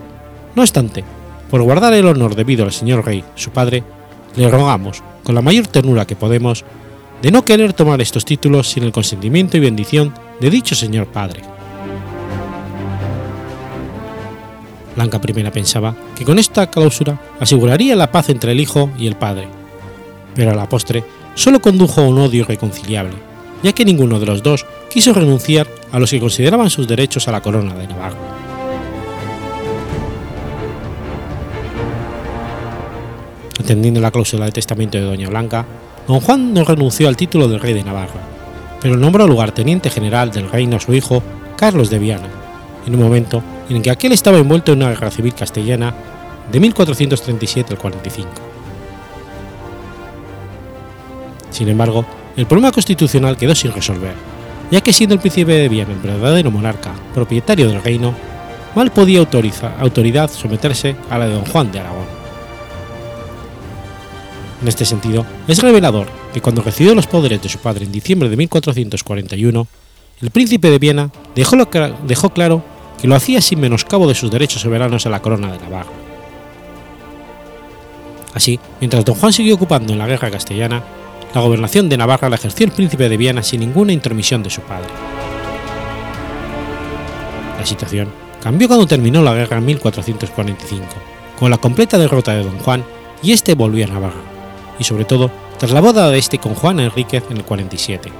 [0.55, 1.05] no obstante,
[1.51, 3.83] por guardar el honor debido al señor rey, su padre,
[4.37, 6.65] le rogamos, con la mayor ternura que podemos,
[7.23, 11.58] de no querer tomar estos títulos sin el consentimiento y bendición de dicho señor padre.
[14.99, 19.15] Blanca I pensaba que con esta cláusula aseguraría la paz entre el hijo y el
[19.15, 19.47] padre,
[20.35, 21.05] pero a la postre
[21.37, 23.15] solo condujo a un odio irreconciliable,
[23.63, 27.33] ya que ninguno de los dos quiso renunciar a los que consideraban sus derechos a
[27.33, 28.19] la corona de Navarra.
[33.61, 35.65] Entendiendo la cláusula de testamento de Doña Blanca,
[36.09, 38.21] don Juan no renunció al título de rey de Navarra,
[38.83, 41.23] pero nombró lugarteniente general del reino a su hijo
[41.57, 42.29] Carlos de Viana,
[42.85, 43.45] en un momento
[43.77, 45.95] en que aquel estaba envuelto en una guerra civil castellana
[46.51, 48.29] de 1437 al 45.
[51.51, 52.05] Sin embargo,
[52.37, 54.15] el problema constitucional quedó sin resolver,
[54.71, 58.15] ya que siendo el príncipe de Viana el verdadero monarca, propietario del reino,
[58.75, 62.07] mal podía autoridad someterse a la de don Juan de Aragón.
[64.63, 68.29] En este sentido, es revelador que cuando recibió los poderes de su padre en diciembre
[68.29, 69.67] de 1441,
[70.21, 72.63] el príncipe de Viena dejó claro
[73.01, 75.91] que lo hacía sin menoscabo de sus derechos soberanos a la corona de Navarra.
[78.35, 80.83] Así, mientras don Juan siguió ocupando en la guerra castellana,
[81.35, 84.61] la gobernación de Navarra la ejerció el príncipe de Viena sin ninguna intromisión de su
[84.63, 84.89] padre.
[87.59, 88.09] La situación
[88.43, 90.85] cambió cuando terminó la guerra en 1445,
[91.39, 92.85] con la completa derrota de don Juan
[93.23, 94.39] y este volvió a Navarra
[94.79, 98.11] y sobre todo tras la boda de este con Juana Enríquez en el 47,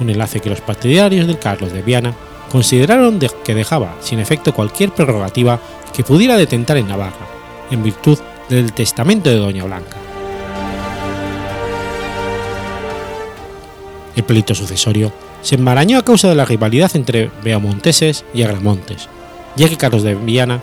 [0.00, 2.14] un enlace que los partidarios del Carlos de Viana
[2.50, 5.60] consideraron que dejaba sin efecto cualquier prerrogativa
[5.94, 7.26] que pudiera detentar en Navarra,
[7.70, 8.18] en virtud
[8.48, 9.96] del testamento de Doña Blanca.
[14.14, 19.08] El pleito sucesorio se enmarañó a causa de la rivalidad entre Beamonteses y Agramontes,
[19.56, 20.62] ya que Carlos de Viana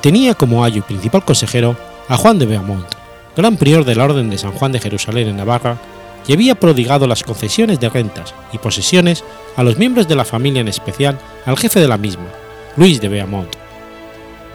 [0.00, 1.76] tenía como ayo y principal consejero
[2.08, 2.86] a Juan de Beamont,
[3.36, 5.78] gran prior de la Orden de San Juan de Jerusalén en Navarra,
[6.26, 9.24] y había prodigado las concesiones de rentas y posesiones
[9.56, 12.26] a los miembros de la familia, en especial al jefe de la misma,
[12.76, 13.50] Luis de Beaumont,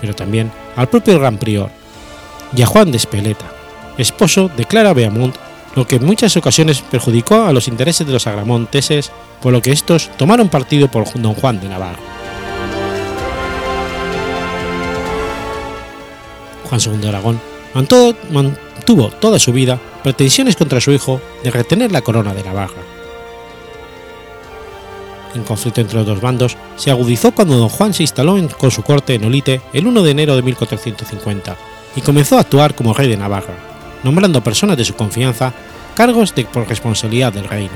[0.02, 1.70] pero también al propio gran prior,
[2.56, 3.46] y a Juan de Espeleta,
[3.98, 5.36] esposo de Clara Beaumont,
[5.76, 9.12] lo que en muchas ocasiones perjudicó a los intereses de los agramonteses,
[9.42, 12.00] por lo que estos tomaron partido por don Juan de Navarra.
[16.70, 17.42] Juan II de Aragón
[17.74, 18.16] mantuvo,
[18.86, 22.82] tuvo toda su vida pretensiones contra su hijo de retener la corona de Navarra.
[25.34, 28.84] El conflicto entre los dos bandos se agudizó cuando don Juan se instaló con su
[28.84, 31.58] corte en Olite el 1 de enero de 1450
[31.96, 33.56] y comenzó a actuar como rey de Navarra,
[34.04, 35.54] nombrando personas de su confianza
[35.96, 37.74] cargos de por responsabilidad del reino,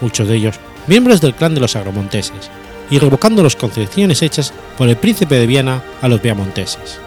[0.00, 2.50] muchos de ellos miembros del clan de los agromonteses,
[2.90, 7.00] y revocando las concesiones hechas por el príncipe de Viana a los viamonteses.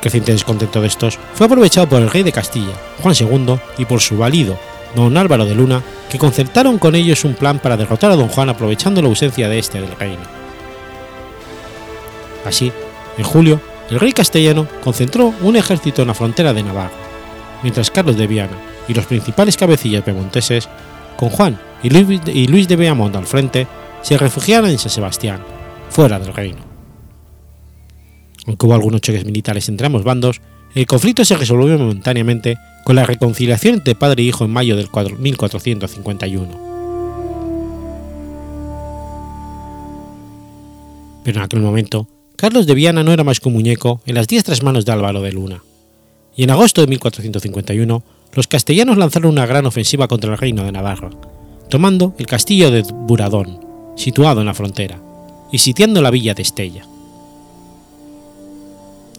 [0.00, 2.72] Creciente descontento de estos fue aprovechado por el rey de Castilla,
[3.02, 4.58] Juan II, y por su valido,
[4.94, 8.48] don Álvaro de Luna, que concertaron con ellos un plan para derrotar a don Juan
[8.48, 10.22] aprovechando la ausencia de este del reino.
[12.46, 12.72] Así,
[13.18, 16.90] en julio, el rey castellano concentró un ejército en la frontera de Navarra,
[17.62, 18.56] mientras Carlos de Viana
[18.88, 20.68] y los principales cabecillas pemonteses,
[21.16, 23.66] con Juan y Luis de Beamont al frente,
[24.00, 25.42] se refugiaron en San Sebastián,
[25.90, 26.69] fuera del reino.
[28.46, 30.40] Aunque hubo algunos choques militares entre ambos bandos,
[30.74, 34.88] el conflicto se resolvió momentáneamente con la reconciliación entre padre e hijo en mayo del
[35.18, 36.70] 1451.
[41.24, 44.26] Pero en aquel momento, Carlos de Viana no era más que un muñeco en las
[44.26, 45.62] diestras manos de Álvaro de Luna,
[46.36, 50.72] y en agosto de 1451 los castellanos lanzaron una gran ofensiva contra el reino de
[50.72, 51.10] Navarra,
[51.68, 53.60] tomando el castillo de Buradón,
[53.96, 55.02] situado en la frontera,
[55.52, 56.84] y sitiando la villa de Estella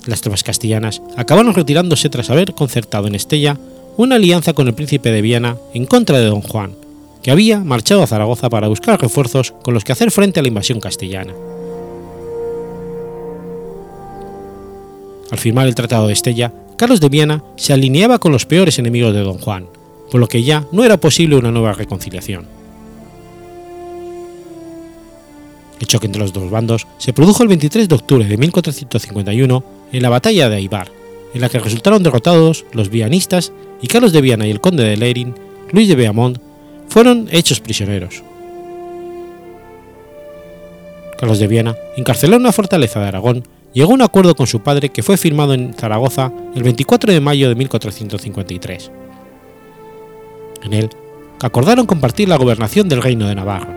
[0.05, 3.57] las tropas castellanas acabaron retirándose tras haber concertado en Estella
[3.97, 6.75] una alianza con el príncipe de Viana en contra de don Juan,
[7.21, 10.49] que había marchado a Zaragoza para buscar refuerzos con los que hacer frente a la
[10.49, 11.33] invasión castellana.
[15.29, 19.13] Al firmar el Tratado de Estella, Carlos de Viana se alineaba con los peores enemigos
[19.13, 19.67] de don Juan,
[20.09, 22.47] por lo que ya no era posible una nueva reconciliación.
[25.79, 30.01] El choque entre los dos bandos se produjo el 23 de octubre de 1451 en
[30.01, 30.91] la batalla de Aibar,
[31.33, 34.97] en la que resultaron derrotados los vianistas y Carlos de Viana y el conde de
[34.97, 35.35] Leirin,
[35.71, 36.37] Luis de Beaumont,
[36.87, 38.23] fueron hechos prisioneros.
[41.17, 44.61] Carlos de Viana, encarceló en una fortaleza de Aragón, llegó a un acuerdo con su
[44.61, 48.91] padre que fue firmado en Zaragoza el 24 de mayo de 1453.
[50.63, 50.89] En él,
[51.41, 53.67] acordaron compartir la gobernación del reino de Navarra.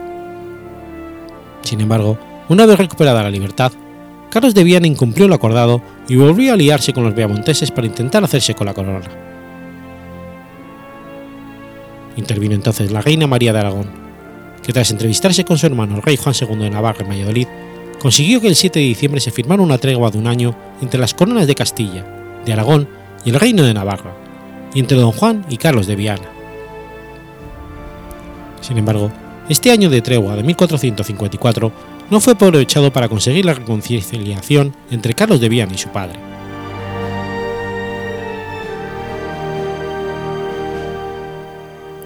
[1.61, 2.17] Sin embargo,
[2.49, 3.71] una vez recuperada la libertad,
[4.29, 8.23] Carlos de Viana incumplió lo acordado y volvió a aliarse con los viamonteses para intentar
[8.23, 9.01] hacerse con la corona.
[12.17, 13.89] Intervino entonces la reina María de Aragón,
[14.63, 17.47] que tras entrevistarse con su hermano el rey Juan II de Navarra en Valladolid,
[17.99, 21.13] consiguió que el 7 de diciembre se firmara una tregua de un año entre las
[21.13, 22.05] coronas de Castilla,
[22.45, 22.87] de Aragón
[23.23, 24.13] y el reino de Navarra,
[24.73, 26.29] y entre don Juan y Carlos de Viana.
[28.61, 29.11] Sin embargo,
[29.49, 31.71] este año de tregua de 1454
[32.09, 36.19] no fue aprovechado para conseguir la reconciliación entre Carlos de Viana y su padre.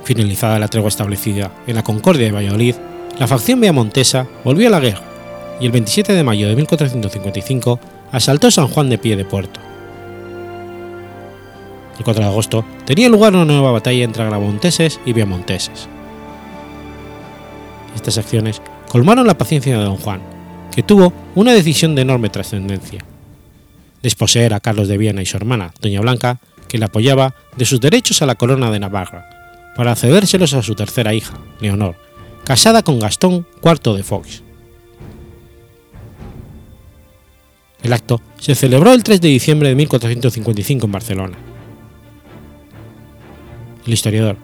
[0.03, 2.75] Finalizada la tregua establecida en la Concordia de Valladolid,
[3.19, 5.03] la facción viamontesa volvió a la guerra
[5.59, 7.79] y el 27 de mayo de 1455
[8.11, 9.59] asaltó San Juan de Pie de Puerto.
[11.97, 15.89] El 4 de agosto tenía lugar una nueva batalla entre agramonteses y viamonteses.
[17.93, 20.19] Estas acciones colmaron la paciencia de don Juan,
[20.75, 23.05] que tuvo una decisión de enorme trascendencia.
[24.03, 27.79] Desposeer a Carlos de Viena y su hermana, doña Blanca, que le apoyaba, de sus
[27.79, 29.29] derechos a la corona de Navarra,
[29.75, 31.95] para cedérselos a su tercera hija, Leonor,
[32.43, 34.43] casada con Gastón IV de Foix.
[37.83, 41.37] El acto se celebró el 3 de diciembre de 1455 en Barcelona.
[43.85, 44.37] El historiador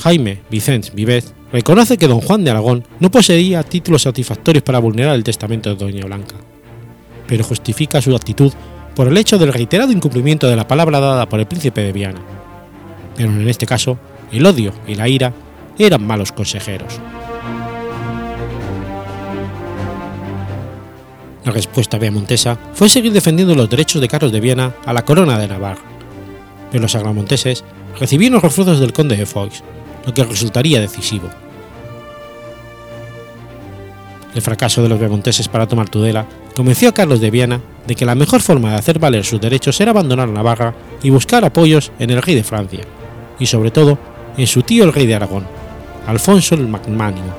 [0.00, 5.14] Jaime Vicens Vives reconoce que don Juan de Aragón no poseía títulos satisfactorios para vulnerar
[5.14, 6.36] el testamento de doña Blanca,
[7.26, 8.52] pero justifica su actitud
[8.94, 12.20] por el hecho del reiterado incumplimiento de la palabra dada por el príncipe de Viana.
[13.16, 13.98] Pero en este caso,
[14.32, 15.32] el odio y la ira
[15.78, 16.98] eran malos consejeros.
[21.44, 25.38] La respuesta viamontesa fue seguir defendiendo los derechos de Carlos de Viana a la corona
[25.38, 25.82] de Navarra,
[26.70, 27.64] pero los agramonteses
[27.98, 29.62] recibieron refuerzos del conde de Foix,
[30.06, 31.28] lo que resultaría decisivo.
[34.34, 36.26] El fracaso de los viamonteses para tomar Tudela
[36.56, 39.78] convenció a Carlos de Viana de que la mejor forma de hacer valer sus derechos
[39.80, 42.80] era abandonar Navarra y buscar apoyos en el rey de Francia,
[43.38, 43.98] y sobre todo
[44.36, 45.46] en su tío el rey de Aragón,
[46.06, 47.34] Alfonso el Magnánimo,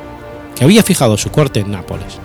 [0.55, 2.19] que había fijado su corte en Nápoles.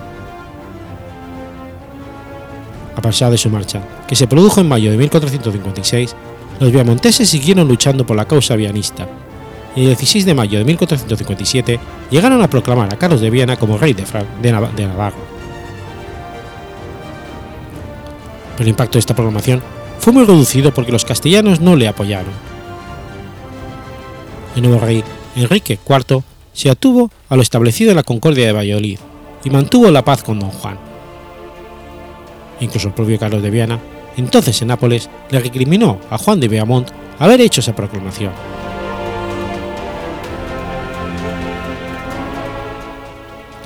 [2.95, 6.15] A pesar de su marcha, que se produjo en mayo de 1456,
[6.59, 9.07] los viamonteses siguieron luchando por la causa vianista,
[9.75, 13.77] y el 16 de mayo de 1457 llegaron a proclamar a Carlos de Viana como
[13.77, 14.03] rey de,
[14.41, 15.17] de Navarra.
[18.53, 19.61] Pero el impacto de esta proclamación
[19.99, 22.33] fue muy reducido porque los castellanos no le apoyaron.
[24.55, 25.03] El nuevo rey,
[25.35, 28.99] Enrique IV, se atuvo a lo establecido en la Concordia de Valladolid
[29.43, 30.77] y mantuvo la paz con don Juan.
[32.59, 33.79] Incluso el propio Carlos de Viana,
[34.17, 36.89] entonces en Nápoles, le recriminó a Juan de Beaumont
[37.19, 38.31] haber hecho esa proclamación.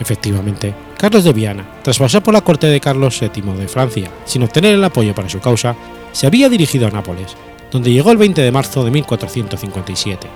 [0.04, 4.43] Efectivamente, Carlos de Viana, tras pasar por la corte de Carlos VII de Francia sin
[4.43, 5.78] obtener el apoyo para su causa,
[6.12, 7.38] se había dirigido a Nápoles,
[7.72, 10.28] donde llegó el 20 de marzo de 1457.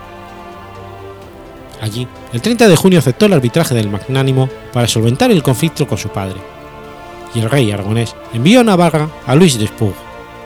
[1.81, 5.97] Allí, el 30 de junio aceptó el arbitraje del magnánimo para solventar el conflicto con
[5.97, 6.39] su padre,
[7.35, 9.95] y el rey aragonés envió a Navarra a Luis de Spug,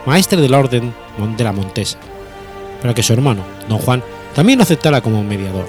[0.04, 0.92] maestre de la Orden
[1.36, 1.98] de la Montesa,
[2.80, 4.02] para que su hermano, don Juan,
[4.34, 5.68] también lo aceptara como mediador.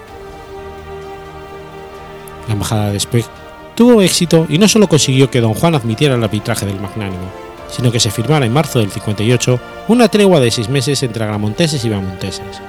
[2.48, 3.43] La embajada de Spug
[3.76, 7.32] tuvo éxito y no solo consiguió que don Juan admitiera el arbitraje del magnánimo,
[7.70, 11.84] sino que se firmara en marzo del 58 una tregua de seis meses entre agramonteses
[11.86, 12.62] y bamonteses,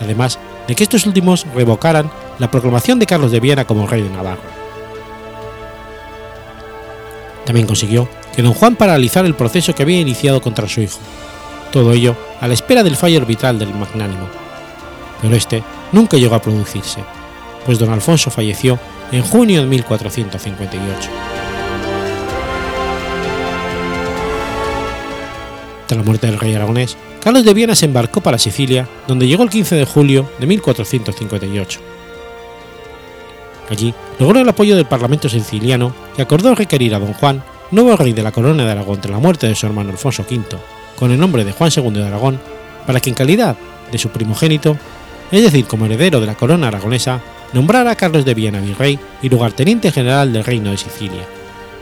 [0.00, 4.10] además de que estos últimos revocaran la proclamación de Carlos de Viena como rey de
[4.10, 4.42] Navarra.
[7.44, 10.98] También consiguió que don Juan paralizara el proceso que había iniciado contra su hijo,
[11.70, 14.28] todo ello a la espera del fallo arbitral del magnánimo.
[15.20, 15.62] Pero este
[15.92, 17.04] nunca llegó a producirse,
[17.66, 18.78] pues don Alfonso falleció
[19.12, 21.10] en junio de 1458.
[25.86, 29.42] Tras la muerte del rey aragonés, Carlos de Viena se embarcó para Sicilia, donde llegó
[29.42, 31.80] el 15 de julio de 1458.
[33.70, 38.12] Allí logró el apoyo del Parlamento siciliano y acordó requerir a don Juan, nuevo rey
[38.12, 40.42] de la corona de Aragón tras la muerte de su hermano Alfonso V,
[40.96, 42.40] con el nombre de Juan II de Aragón,
[42.86, 43.56] para que en calidad
[43.90, 44.76] de su primogénito,
[45.30, 47.20] es decir, como heredero de la corona aragonesa,
[47.52, 51.26] nombrara a Carlos de Viena virrey y lugarteniente general del reino de Sicilia,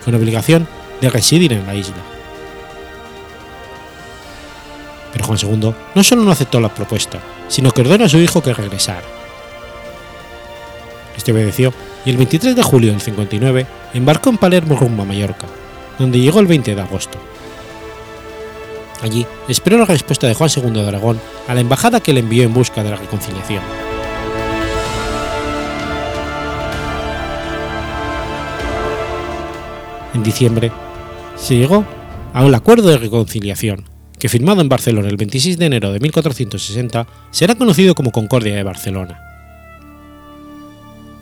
[0.05, 0.67] con obligación
[1.01, 1.97] de residir en la isla.
[5.13, 7.19] Pero Juan II no solo no aceptó la propuesta,
[7.49, 9.03] sino que ordenó a su hijo que regresara.
[11.17, 11.73] Este obedeció
[12.05, 15.47] y el 23 de julio del 59 embarcó en Palermo rumbo a Mallorca,
[15.99, 17.19] donde llegó el 20 de agosto.
[19.03, 22.45] Allí esperó la respuesta de Juan II de Aragón a la embajada que le envió
[22.45, 23.90] en busca de la reconciliación.
[30.15, 30.73] En diciembre
[31.37, 31.85] se llegó
[32.33, 33.85] a un acuerdo de reconciliación,
[34.19, 38.63] que firmado en Barcelona el 26 de enero de 1460 será conocido como Concordia de
[38.63, 39.21] Barcelona,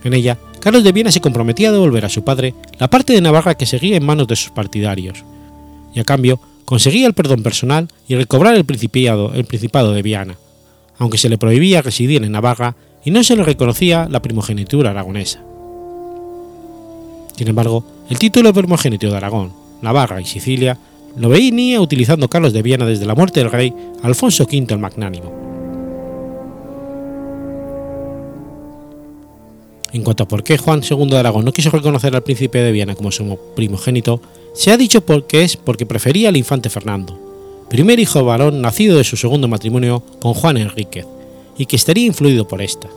[0.03, 3.21] En ella, Carlos de Viena se comprometía a devolver a su padre la parte de
[3.21, 5.23] Navarra que seguía en manos de sus partidarios,
[5.93, 10.37] y a cambio conseguía el perdón personal y recobrar el principado, el principado de Viana,
[10.97, 15.41] aunque se le prohibía residir en Navarra y no se le reconocía la primogenitura aragonesa.
[17.35, 20.77] Sin embargo, el título primogénito de Aragón, Navarra y Sicilia
[21.15, 25.31] lo venía utilizando Carlos de Viana desde la muerte del rey Alfonso V el Magnánimo.
[29.91, 32.71] En cuanto a por qué Juan II de Aragón no quiso reconocer al príncipe de
[32.71, 34.21] Viana como su primogénito,
[34.53, 37.17] se ha dicho que es porque prefería al infante Fernando,
[37.69, 41.05] primer hijo varón nacido de su segundo matrimonio con Juan Enríquez,
[41.57, 42.87] y que estaría influido por esta.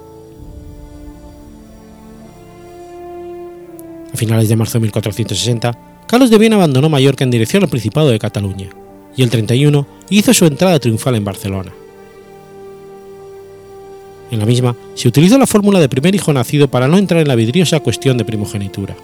[4.13, 8.09] A finales de marzo de 1460, Carlos de Viena abandonó Mallorca en dirección al Principado
[8.11, 8.69] de Cataluña,
[9.17, 11.73] y el 31 hizo su entrada triunfal en Barcelona.
[14.31, 17.29] En la misma se utilizó la fórmula de primer hijo nacido para no entrar en
[17.29, 18.97] la vidriosa cuestión de primogenitura.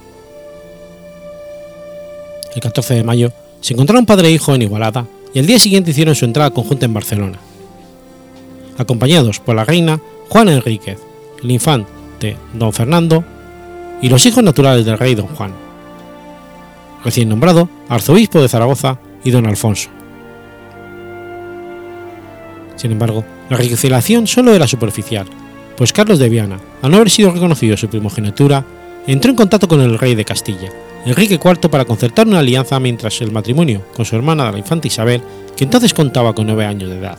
[2.55, 5.91] El 14 de mayo se encontraron padre e hijo en Igualada y el día siguiente
[5.91, 7.39] hicieron su entrada conjunta en Barcelona,
[8.79, 10.99] acompañados por la reina Juana Enríquez,
[11.43, 13.25] el infante don Fernando
[14.01, 15.53] y los hijos naturales del rey don Juan,
[17.05, 19.91] recién nombrado arzobispo de Zaragoza y don Alfonso.
[22.77, 25.27] Sin embargo, la reconciliación solo era superficial,
[25.77, 28.65] pues Carlos de Viana, al no haber sido reconocido su primogenitura,
[29.07, 30.71] entró en contacto con el rey de Castilla,
[31.05, 35.23] Enrique IV, para concertar una alianza mientras el matrimonio con su hermana la infanta Isabel,
[35.57, 37.19] que entonces contaba con nueve años de edad.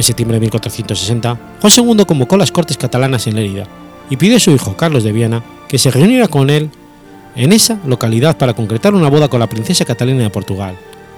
[0.00, 3.66] En septiembre de 1460, Juan II convocó las Cortes catalanas en Lérida
[4.08, 6.70] y pidió a su hijo Carlos de Viana que se reuniera con él
[7.36, 10.74] en esa localidad para concretar una boda con la princesa Catalina de Portugal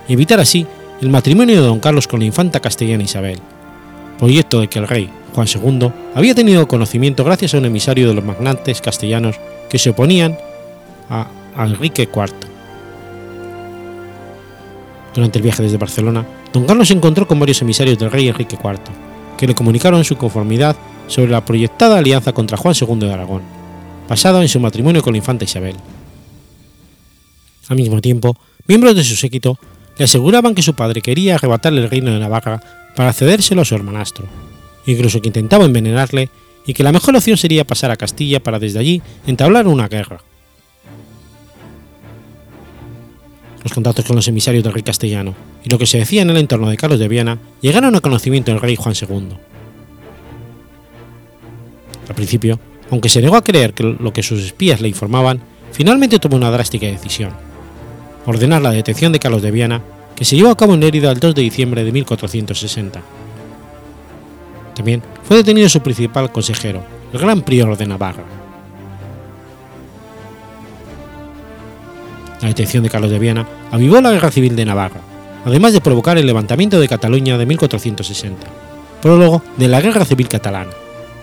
[0.09, 0.66] y evitar así
[1.01, 3.39] el matrimonio de don Carlos con la infanta castellana Isabel,
[4.18, 8.14] proyecto de que el rey Juan II había tenido conocimiento gracias a un emisario de
[8.14, 9.37] los magnates castellanos
[9.70, 10.37] que se oponían
[11.09, 12.35] a, Enrique IV.
[15.14, 18.59] Durante el viaje desde Barcelona, don Carlos se encontró con varios emisarios del rey Enrique
[18.63, 18.81] IV,
[19.39, 20.77] que le comunicaron su conformidad
[21.07, 23.43] sobre la proyectada alianza contra Juan II de Aragón,
[24.09, 25.77] basada en su matrimonio con la infanta Isabel.
[27.69, 28.37] Al mismo tiempo,
[28.67, 29.59] miembros de su séquito
[29.97, 32.63] le aseguraban que su padre quería arrebatarle el reino de Navarra
[32.95, 34.27] para cedérselo a su hermanastro,
[34.87, 36.29] incluso que intentaba envenenarle
[36.67, 40.23] y que la mejor opción sería pasar a Castilla para desde allí entablar una guerra.
[43.63, 45.35] Los contactos con los emisarios del rey castellano
[45.65, 48.51] y lo que se decía en el entorno de Carlos de Viana llegaron a conocimiento
[48.51, 49.37] del rey Juan II.
[52.09, 52.59] Al principio,
[52.91, 55.41] aunque se negó a creer que lo que sus espías le informaban,
[55.73, 57.31] finalmente tomó una drástica decisión
[58.27, 59.83] ordenar la detención de Carlos de Viana,
[60.15, 63.01] que se llevó a cabo en Lérida el 2 de diciembre de 1460.
[64.75, 66.83] También fue detenido su principal consejero,
[67.13, 68.25] el gran prior de Navarra.
[72.41, 75.01] La detención de Carlos de Viana avivó la guerra civil de Navarra,
[75.45, 78.47] además de provocar el levantamiento de Cataluña de 1460,
[79.01, 80.72] prólogo de la guerra civil catalana,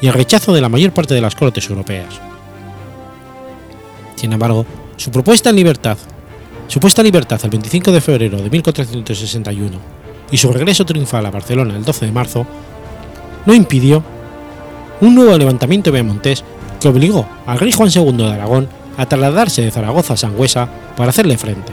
[0.01, 2.20] y el rechazo de la mayor parte de las cortes europeas.
[4.15, 4.65] Sin embargo,
[4.97, 5.97] su propuesta en libertad
[6.70, 9.76] su puesta libertad el 25 de febrero de 1461
[10.30, 12.45] y su regreso triunfal a Barcelona el 12 de marzo
[13.47, 14.03] no impidió
[15.01, 16.43] un nuevo levantamiento Montés
[16.80, 21.09] que obligó al rey Juan II de Aragón a trasladarse de Zaragoza a Sangüesa para
[21.09, 21.72] hacerle frente,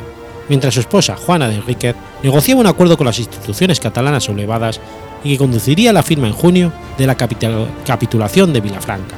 [0.49, 4.80] mientras su esposa Juana de Enríquez negociaba un acuerdo con las instituciones catalanas sublevadas
[5.24, 9.16] y que conduciría a la firma en junio de la capitulación de Vilafranca.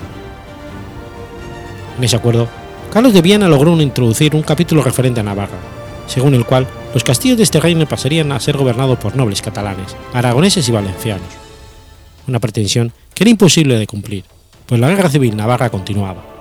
[1.99, 2.49] En ese acuerdo,
[2.93, 5.59] Carlos de Viana logró introducir un capítulo referente a Navarra,
[6.07, 9.95] según el cual los castillos de este reino pasarían a ser gobernados por nobles catalanes,
[10.15, 11.29] aragoneses y valencianos,
[12.27, 14.25] una pretensión que era imposible de cumplir,
[14.67, 16.38] pues la guerra civil navarra continuaba.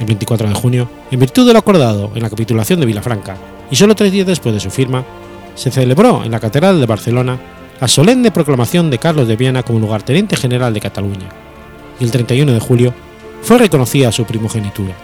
[0.00, 3.36] El 24 de junio, en virtud de lo acordado en la capitulación de Vilafranca,
[3.70, 5.04] y solo tres días después de su firma,
[5.54, 7.38] se celebró en la Catedral de Barcelona
[7.78, 11.28] la solemne proclamación de Carlos de Viana como lugarteniente general de Cataluña,
[12.00, 12.94] y el 31 de julio
[13.42, 14.94] fue reconocida su primogenitura.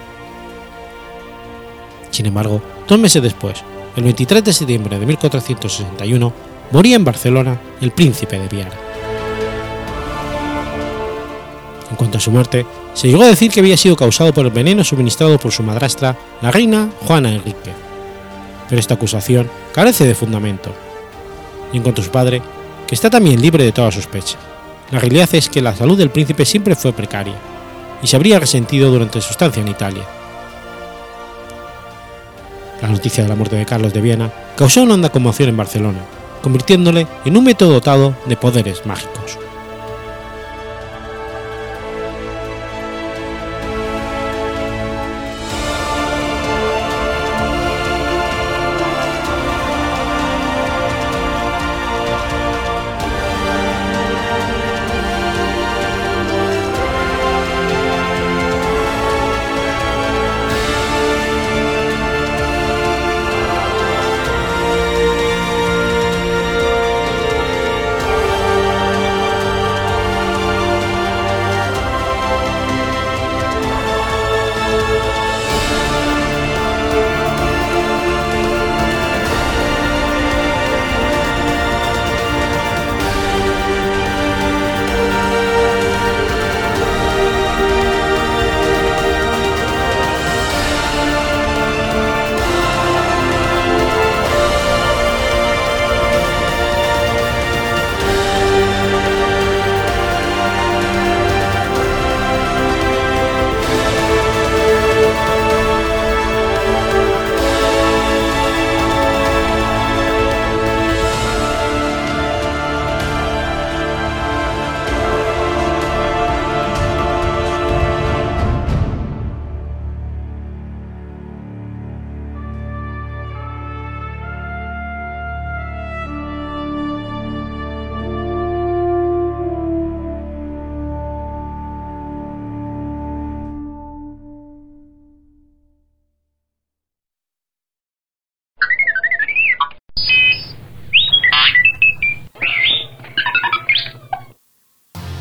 [2.11, 3.63] Sin embargo, dos meses después,
[3.97, 6.33] el 23 de septiembre de 1461,
[6.73, 8.73] moría en Barcelona el príncipe de Viana.
[11.91, 12.65] En cuanto a su muerte,
[12.97, 16.17] se llegó a decir que había sido causado por el veneno suministrado por su madrastra,
[16.41, 17.75] la reina Juana Enrique,
[18.71, 20.73] pero esta acusación carece de fundamento.
[21.75, 22.41] Y en cuanto a su padre,
[22.87, 24.39] que está también libre de toda sospecha.
[24.91, 27.35] La realidad es que la salud del príncipe siempre fue precaria,
[28.03, 30.05] y se habría resentido durante su estancia en Italia.
[32.81, 36.01] La noticia de la muerte de Carlos de Viena causó una honda conmoción en Barcelona,
[36.41, 39.39] convirtiéndole en un método dotado de poderes mágicos.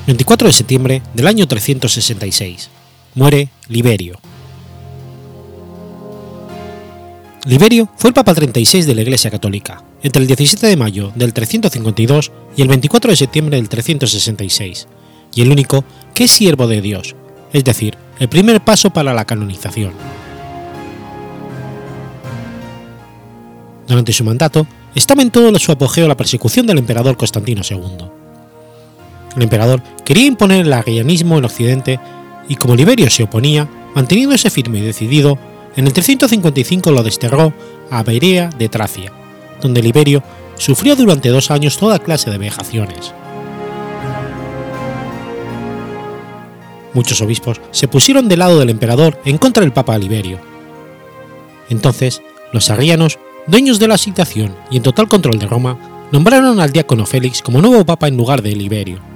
[0.07, 2.69] ...24 de septiembre del año 366...
[3.15, 4.19] ...muere Liberio.
[7.45, 11.31] Liberio fue el Papa 36 de la Iglesia Católica, entre el 17 de mayo del
[11.31, 14.87] 352 y el 24 de septiembre del 366,
[15.35, 15.83] y el único
[16.15, 17.15] que es siervo de Dios,
[17.53, 19.93] es decir, el primer paso para la canonización.
[23.87, 28.24] Durante su mandato, estaba en todo su apogeo la persecución del emperador Constantino II.
[29.35, 31.99] El emperador quería imponer el arrianismo en Occidente
[32.47, 35.37] y como Liberio se oponía, manteniéndose firme y decidido,
[35.75, 37.53] en el 355 lo desterró
[37.91, 39.11] a Berea de Tracia,
[39.61, 40.23] donde Liberio
[40.57, 43.13] sufrió durante dos años toda clase de vejaciones.
[46.93, 50.39] Muchos obispos se pusieron del lado del emperador en contra del papa Liberio.
[51.69, 52.21] Entonces,
[52.53, 57.05] los arrianos, dueños de la situación y en total control de Roma, nombraron al diácono
[57.05, 59.14] Félix como nuevo papa en lugar de Liberio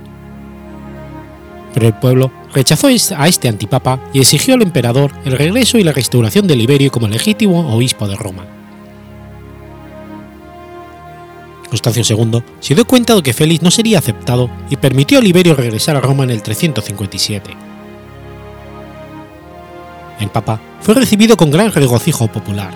[1.73, 5.91] pero el pueblo rechazó a este antipapa y exigió al emperador el regreso y la
[5.91, 8.45] restauración de Liberio como legítimo obispo de Roma.
[11.69, 15.55] Constancio II se dio cuenta de que Félix no sería aceptado y permitió a Liberio
[15.55, 17.51] regresar a Roma en el 357.
[20.19, 22.71] El papa fue recibido con gran regocijo popular.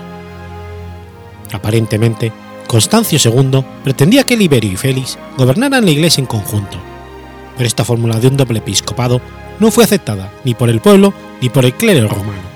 [1.52, 2.32] Aparentemente,
[2.68, 6.78] Constancio II pretendía que Liberio y Félix gobernaran la iglesia en conjunto,
[7.56, 9.22] pero esta fórmula de un doble episcopado
[9.60, 12.54] no fue aceptada ni por el pueblo ni por el clero romano.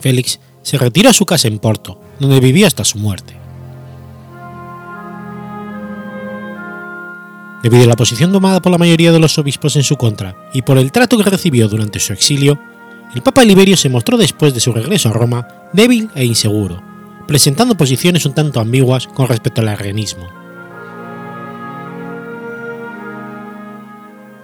[0.00, 3.36] Félix se retiró a su casa en Porto, donde vivió hasta su muerte.
[7.62, 10.62] Debido a la posición tomada por la mayoría de los obispos en su contra y
[10.62, 12.58] por el trato que recibió durante su exilio,
[13.14, 16.82] el Papa Liberio se mostró después de su regreso a Roma débil e inseguro,
[17.28, 20.41] presentando posiciones un tanto ambiguas con respecto al arrianismo.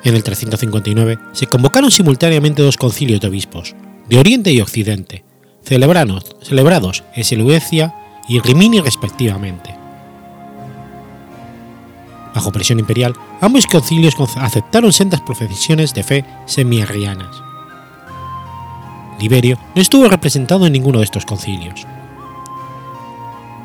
[0.09, 3.75] En el 359 se convocaron simultáneamente dos concilios de obispos,
[4.09, 5.23] de Oriente y Occidente,
[5.63, 7.95] celebrados, en Seleucia
[8.27, 9.75] y Rimini respectivamente.
[12.35, 17.43] Bajo presión imperial, ambos concilios aceptaron sendas profesiones de fe semi-arrianas.
[19.21, 21.87] Liberio no estuvo representado en ninguno de estos concilios.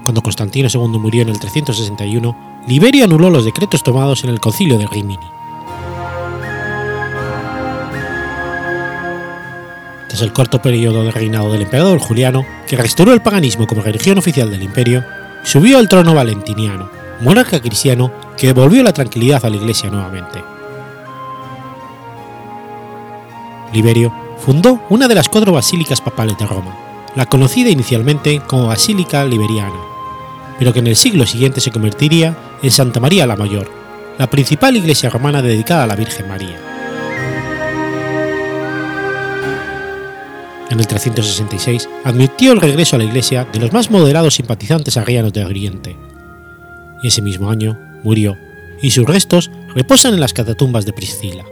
[0.03, 4.77] Cuando Constantino II murió en el 361, Liberio anuló los decretos tomados en el concilio
[4.77, 5.42] de Rimini.
[10.13, 14.19] Tras el corto periodo de reinado del emperador Juliano, que restauró el paganismo como religión
[14.19, 15.03] oficial del imperio,
[15.43, 16.91] subió al trono Valentiniano,
[17.21, 20.43] monarca cristiano que devolvió la tranquilidad a la iglesia nuevamente.
[23.73, 26.77] Liberio fundó una de las cuatro basílicas papales de Roma,
[27.15, 29.81] la conocida inicialmente como Basílica Liberiana,
[30.59, 33.67] pero que en el siglo siguiente se convertiría en Santa María la Mayor,
[34.19, 36.72] la principal iglesia romana dedicada a la Virgen María.
[40.73, 45.31] En el 366, admitió el regreso a la Iglesia de los más moderados simpatizantes arrianos
[45.33, 45.95] de Oriente,
[47.01, 48.37] y ese mismo año murió,
[48.81, 51.45] y sus restos reposan en las catatumbas de Priscila.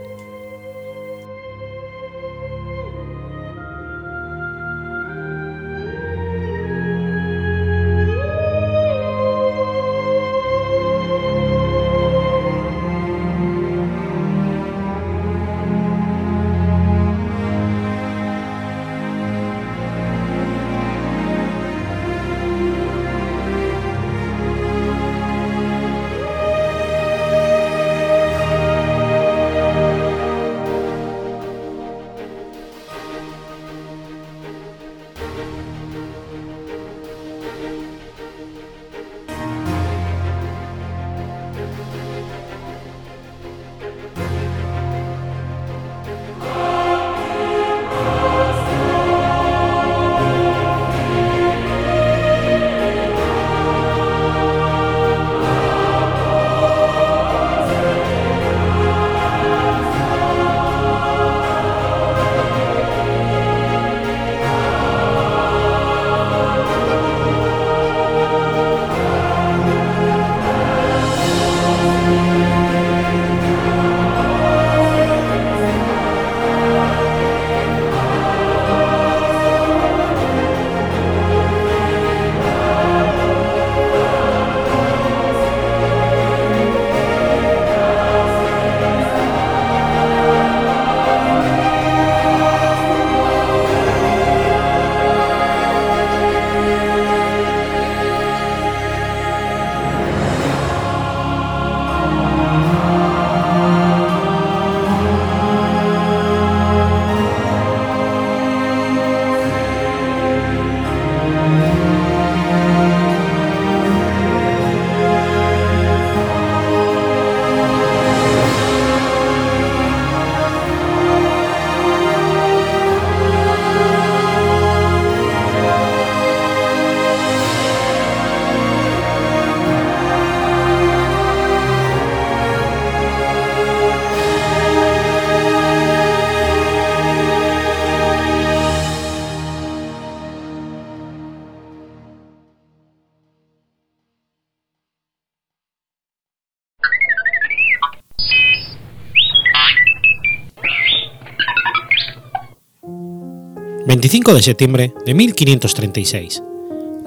[154.12, 156.42] 25 de septiembre de 1536.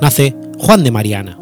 [0.02, 1.38] Nace Juan de Mariana.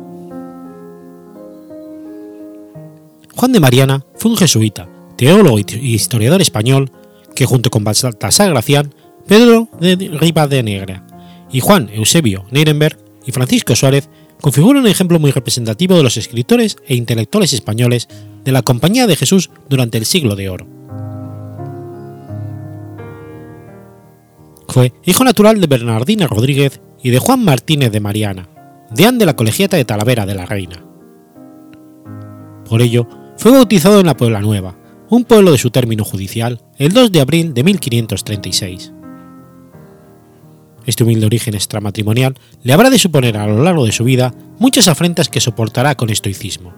[3.34, 6.92] Juan de Mariana fue un jesuita, teólogo y historiador español
[7.34, 8.94] que junto con Baltasar Gracián,
[9.26, 11.08] Pedro de Rivadenegra
[11.50, 14.10] y Juan Eusebio Neirenberg y Francisco Suárez
[14.42, 18.10] configuran un ejemplo muy representativo de los escritores e intelectuales españoles
[18.44, 20.73] de la Compañía de Jesús durante el siglo de oro.
[24.74, 28.50] Fue hijo natural de Bernardina Rodríguez y de Juan Martínez de Mariana,
[28.90, 30.84] deán de la Colegiata de Talavera de la Reina.
[32.68, 33.08] Por ello,
[33.38, 34.76] fue bautizado en la Puebla Nueva,
[35.12, 38.94] un pueblo de su término judicial, el 2 de abril de 1536.
[40.88, 44.88] Este humilde origen extramatrimonial le habrá de suponer a lo largo de su vida muchas
[44.88, 46.74] afrentas que soportará con estoicismo.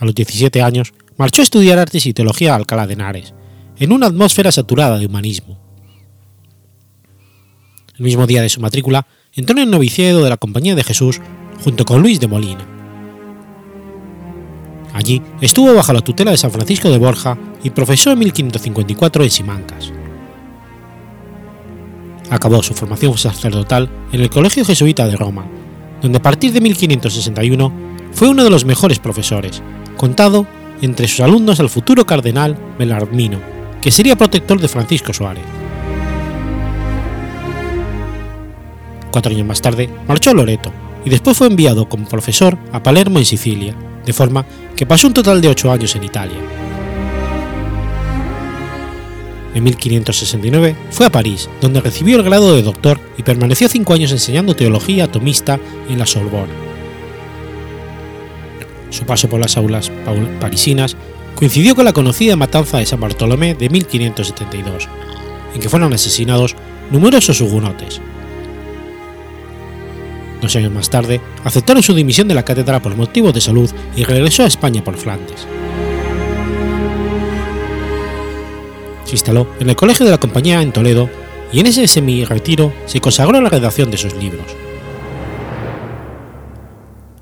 [0.00, 3.34] A los 17 años marchó a estudiar artes y teología a Alcalá de Henares,
[3.78, 5.58] en una atmósfera saturada de humanismo.
[7.96, 11.20] El mismo día de su matrícula entró en el noviciado de la Compañía de Jesús
[11.62, 12.66] junto con Luis de Molina.
[14.92, 19.30] Allí estuvo bajo la tutela de San Francisco de Borja y profesó en 1554 en
[19.30, 19.92] Simancas.
[22.30, 25.46] Acabó su formación sacerdotal en el Colegio Jesuita de Roma,
[26.00, 27.72] donde a partir de 1561
[28.12, 29.62] fue uno de los mejores profesores,
[29.96, 30.46] contado
[30.80, 33.53] entre sus alumnos el futuro cardenal Belarmino,
[33.84, 35.44] que sería protector de Francisco Suárez.
[39.10, 40.72] Cuatro años más tarde marchó a Loreto
[41.04, 43.76] y después fue enviado como profesor a Palermo en Sicilia,
[44.06, 46.38] de forma que pasó un total de ocho años en Italia.
[49.54, 54.12] En 1569 fue a París, donde recibió el grado de doctor y permaneció cinco años
[54.12, 55.60] enseñando teología atomista
[55.90, 56.54] en la Sorbona.
[58.88, 59.92] Su paso por las aulas
[60.40, 60.96] parisinas
[61.34, 64.88] coincidió con la conocida matanza de San Bartolomé de 1572,
[65.54, 66.56] en que fueron asesinados
[66.90, 68.00] numerosos hugonotes.
[70.40, 74.04] Dos años más tarde, aceptaron su dimisión de la cátedra por motivos de salud y
[74.04, 75.46] regresó a España por Flandes.
[79.04, 81.08] Se instaló en el Colegio de la Compañía en Toledo
[81.52, 84.46] y en ese semi-retiro se consagró a la redacción de sus libros.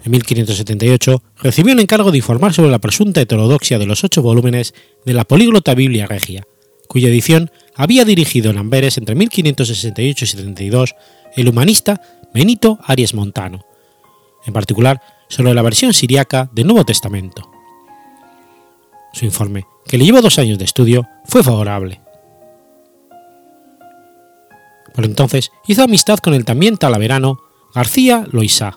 [0.05, 4.75] En 1578 recibió el encargo de informar sobre la presunta heterodoxia de los ocho volúmenes
[5.05, 6.43] de la políglota Biblia Regia,
[6.89, 10.95] cuya edición había dirigido en Amberes entre 1568 y 72
[11.37, 12.03] el humanista
[12.35, 13.65] Benito Arias Montano,
[14.45, 17.49] en particular sobre la versión siriaca del Nuevo Testamento.
[19.13, 22.01] Su informe, que le llevó dos años de estudio, fue favorable.
[24.95, 27.39] Por entonces hizo amistad con el también talaverano
[27.75, 28.77] García Loisá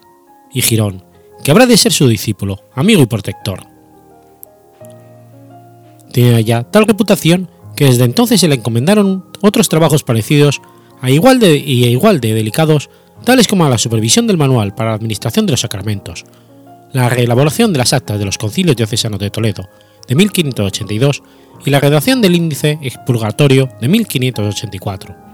[0.54, 1.04] y Girón,
[1.46, 3.68] que habrá de ser su discípulo, amigo y protector.
[6.12, 10.60] Tenía ya tal reputación que desde entonces se le encomendaron otros trabajos parecidos
[11.02, 12.90] a igual de, y igual de delicados,
[13.26, 16.26] tales como la supervisión del manual para la administración de los sacramentos,
[16.94, 19.70] la reelaboración de las actas de los concilios diocesanos de Toledo
[20.08, 21.22] de 1582
[21.64, 25.25] y la redacción del índice expurgatorio de 1584.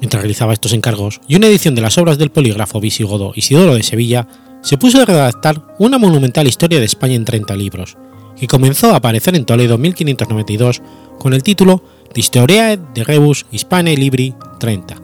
[0.00, 3.82] Mientras realizaba estos encargos y una edición de las obras del polígrafo visigodo Isidoro de
[3.82, 4.28] Sevilla,
[4.62, 7.96] se puso a redactar una monumental historia de España en 30 libros,
[8.36, 10.82] que comenzó a aparecer en Toledo en 1592
[11.18, 11.82] con el título
[12.14, 15.02] De Historiae de Rebus Hispane Libri 30,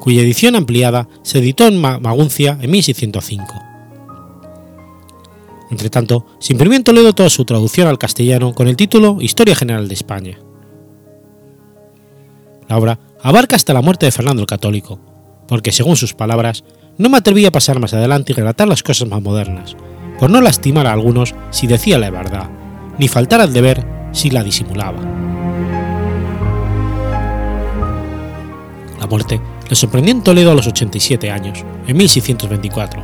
[0.00, 3.54] cuya edición ampliada se editó en Maguncia en 1605.
[5.70, 9.86] Entretanto, se imprimió en Toledo toda su traducción al castellano con el título Historia General
[9.86, 10.38] de España.
[12.68, 15.00] La obra abarca hasta la muerte de Fernando el Católico,
[15.46, 16.64] porque según sus palabras,
[16.98, 19.76] no me atreví a pasar más adelante y relatar las cosas más modernas,
[20.18, 22.48] por no lastimar a algunos si decía la verdad,
[22.98, 24.98] ni faltar al deber si la disimulaba.
[28.98, 33.02] La muerte le sorprendió en Toledo a los 87 años, en 1624,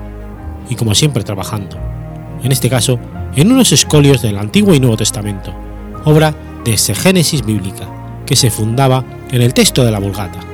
[0.68, 1.78] y como siempre trabajando,
[2.42, 2.98] en este caso
[3.36, 5.52] en unos escolios del Antiguo y Nuevo Testamento,
[6.04, 6.34] obra
[6.64, 7.88] de exegénesis bíblica,
[8.26, 10.53] que se fundaba en el texto de la Vulgata.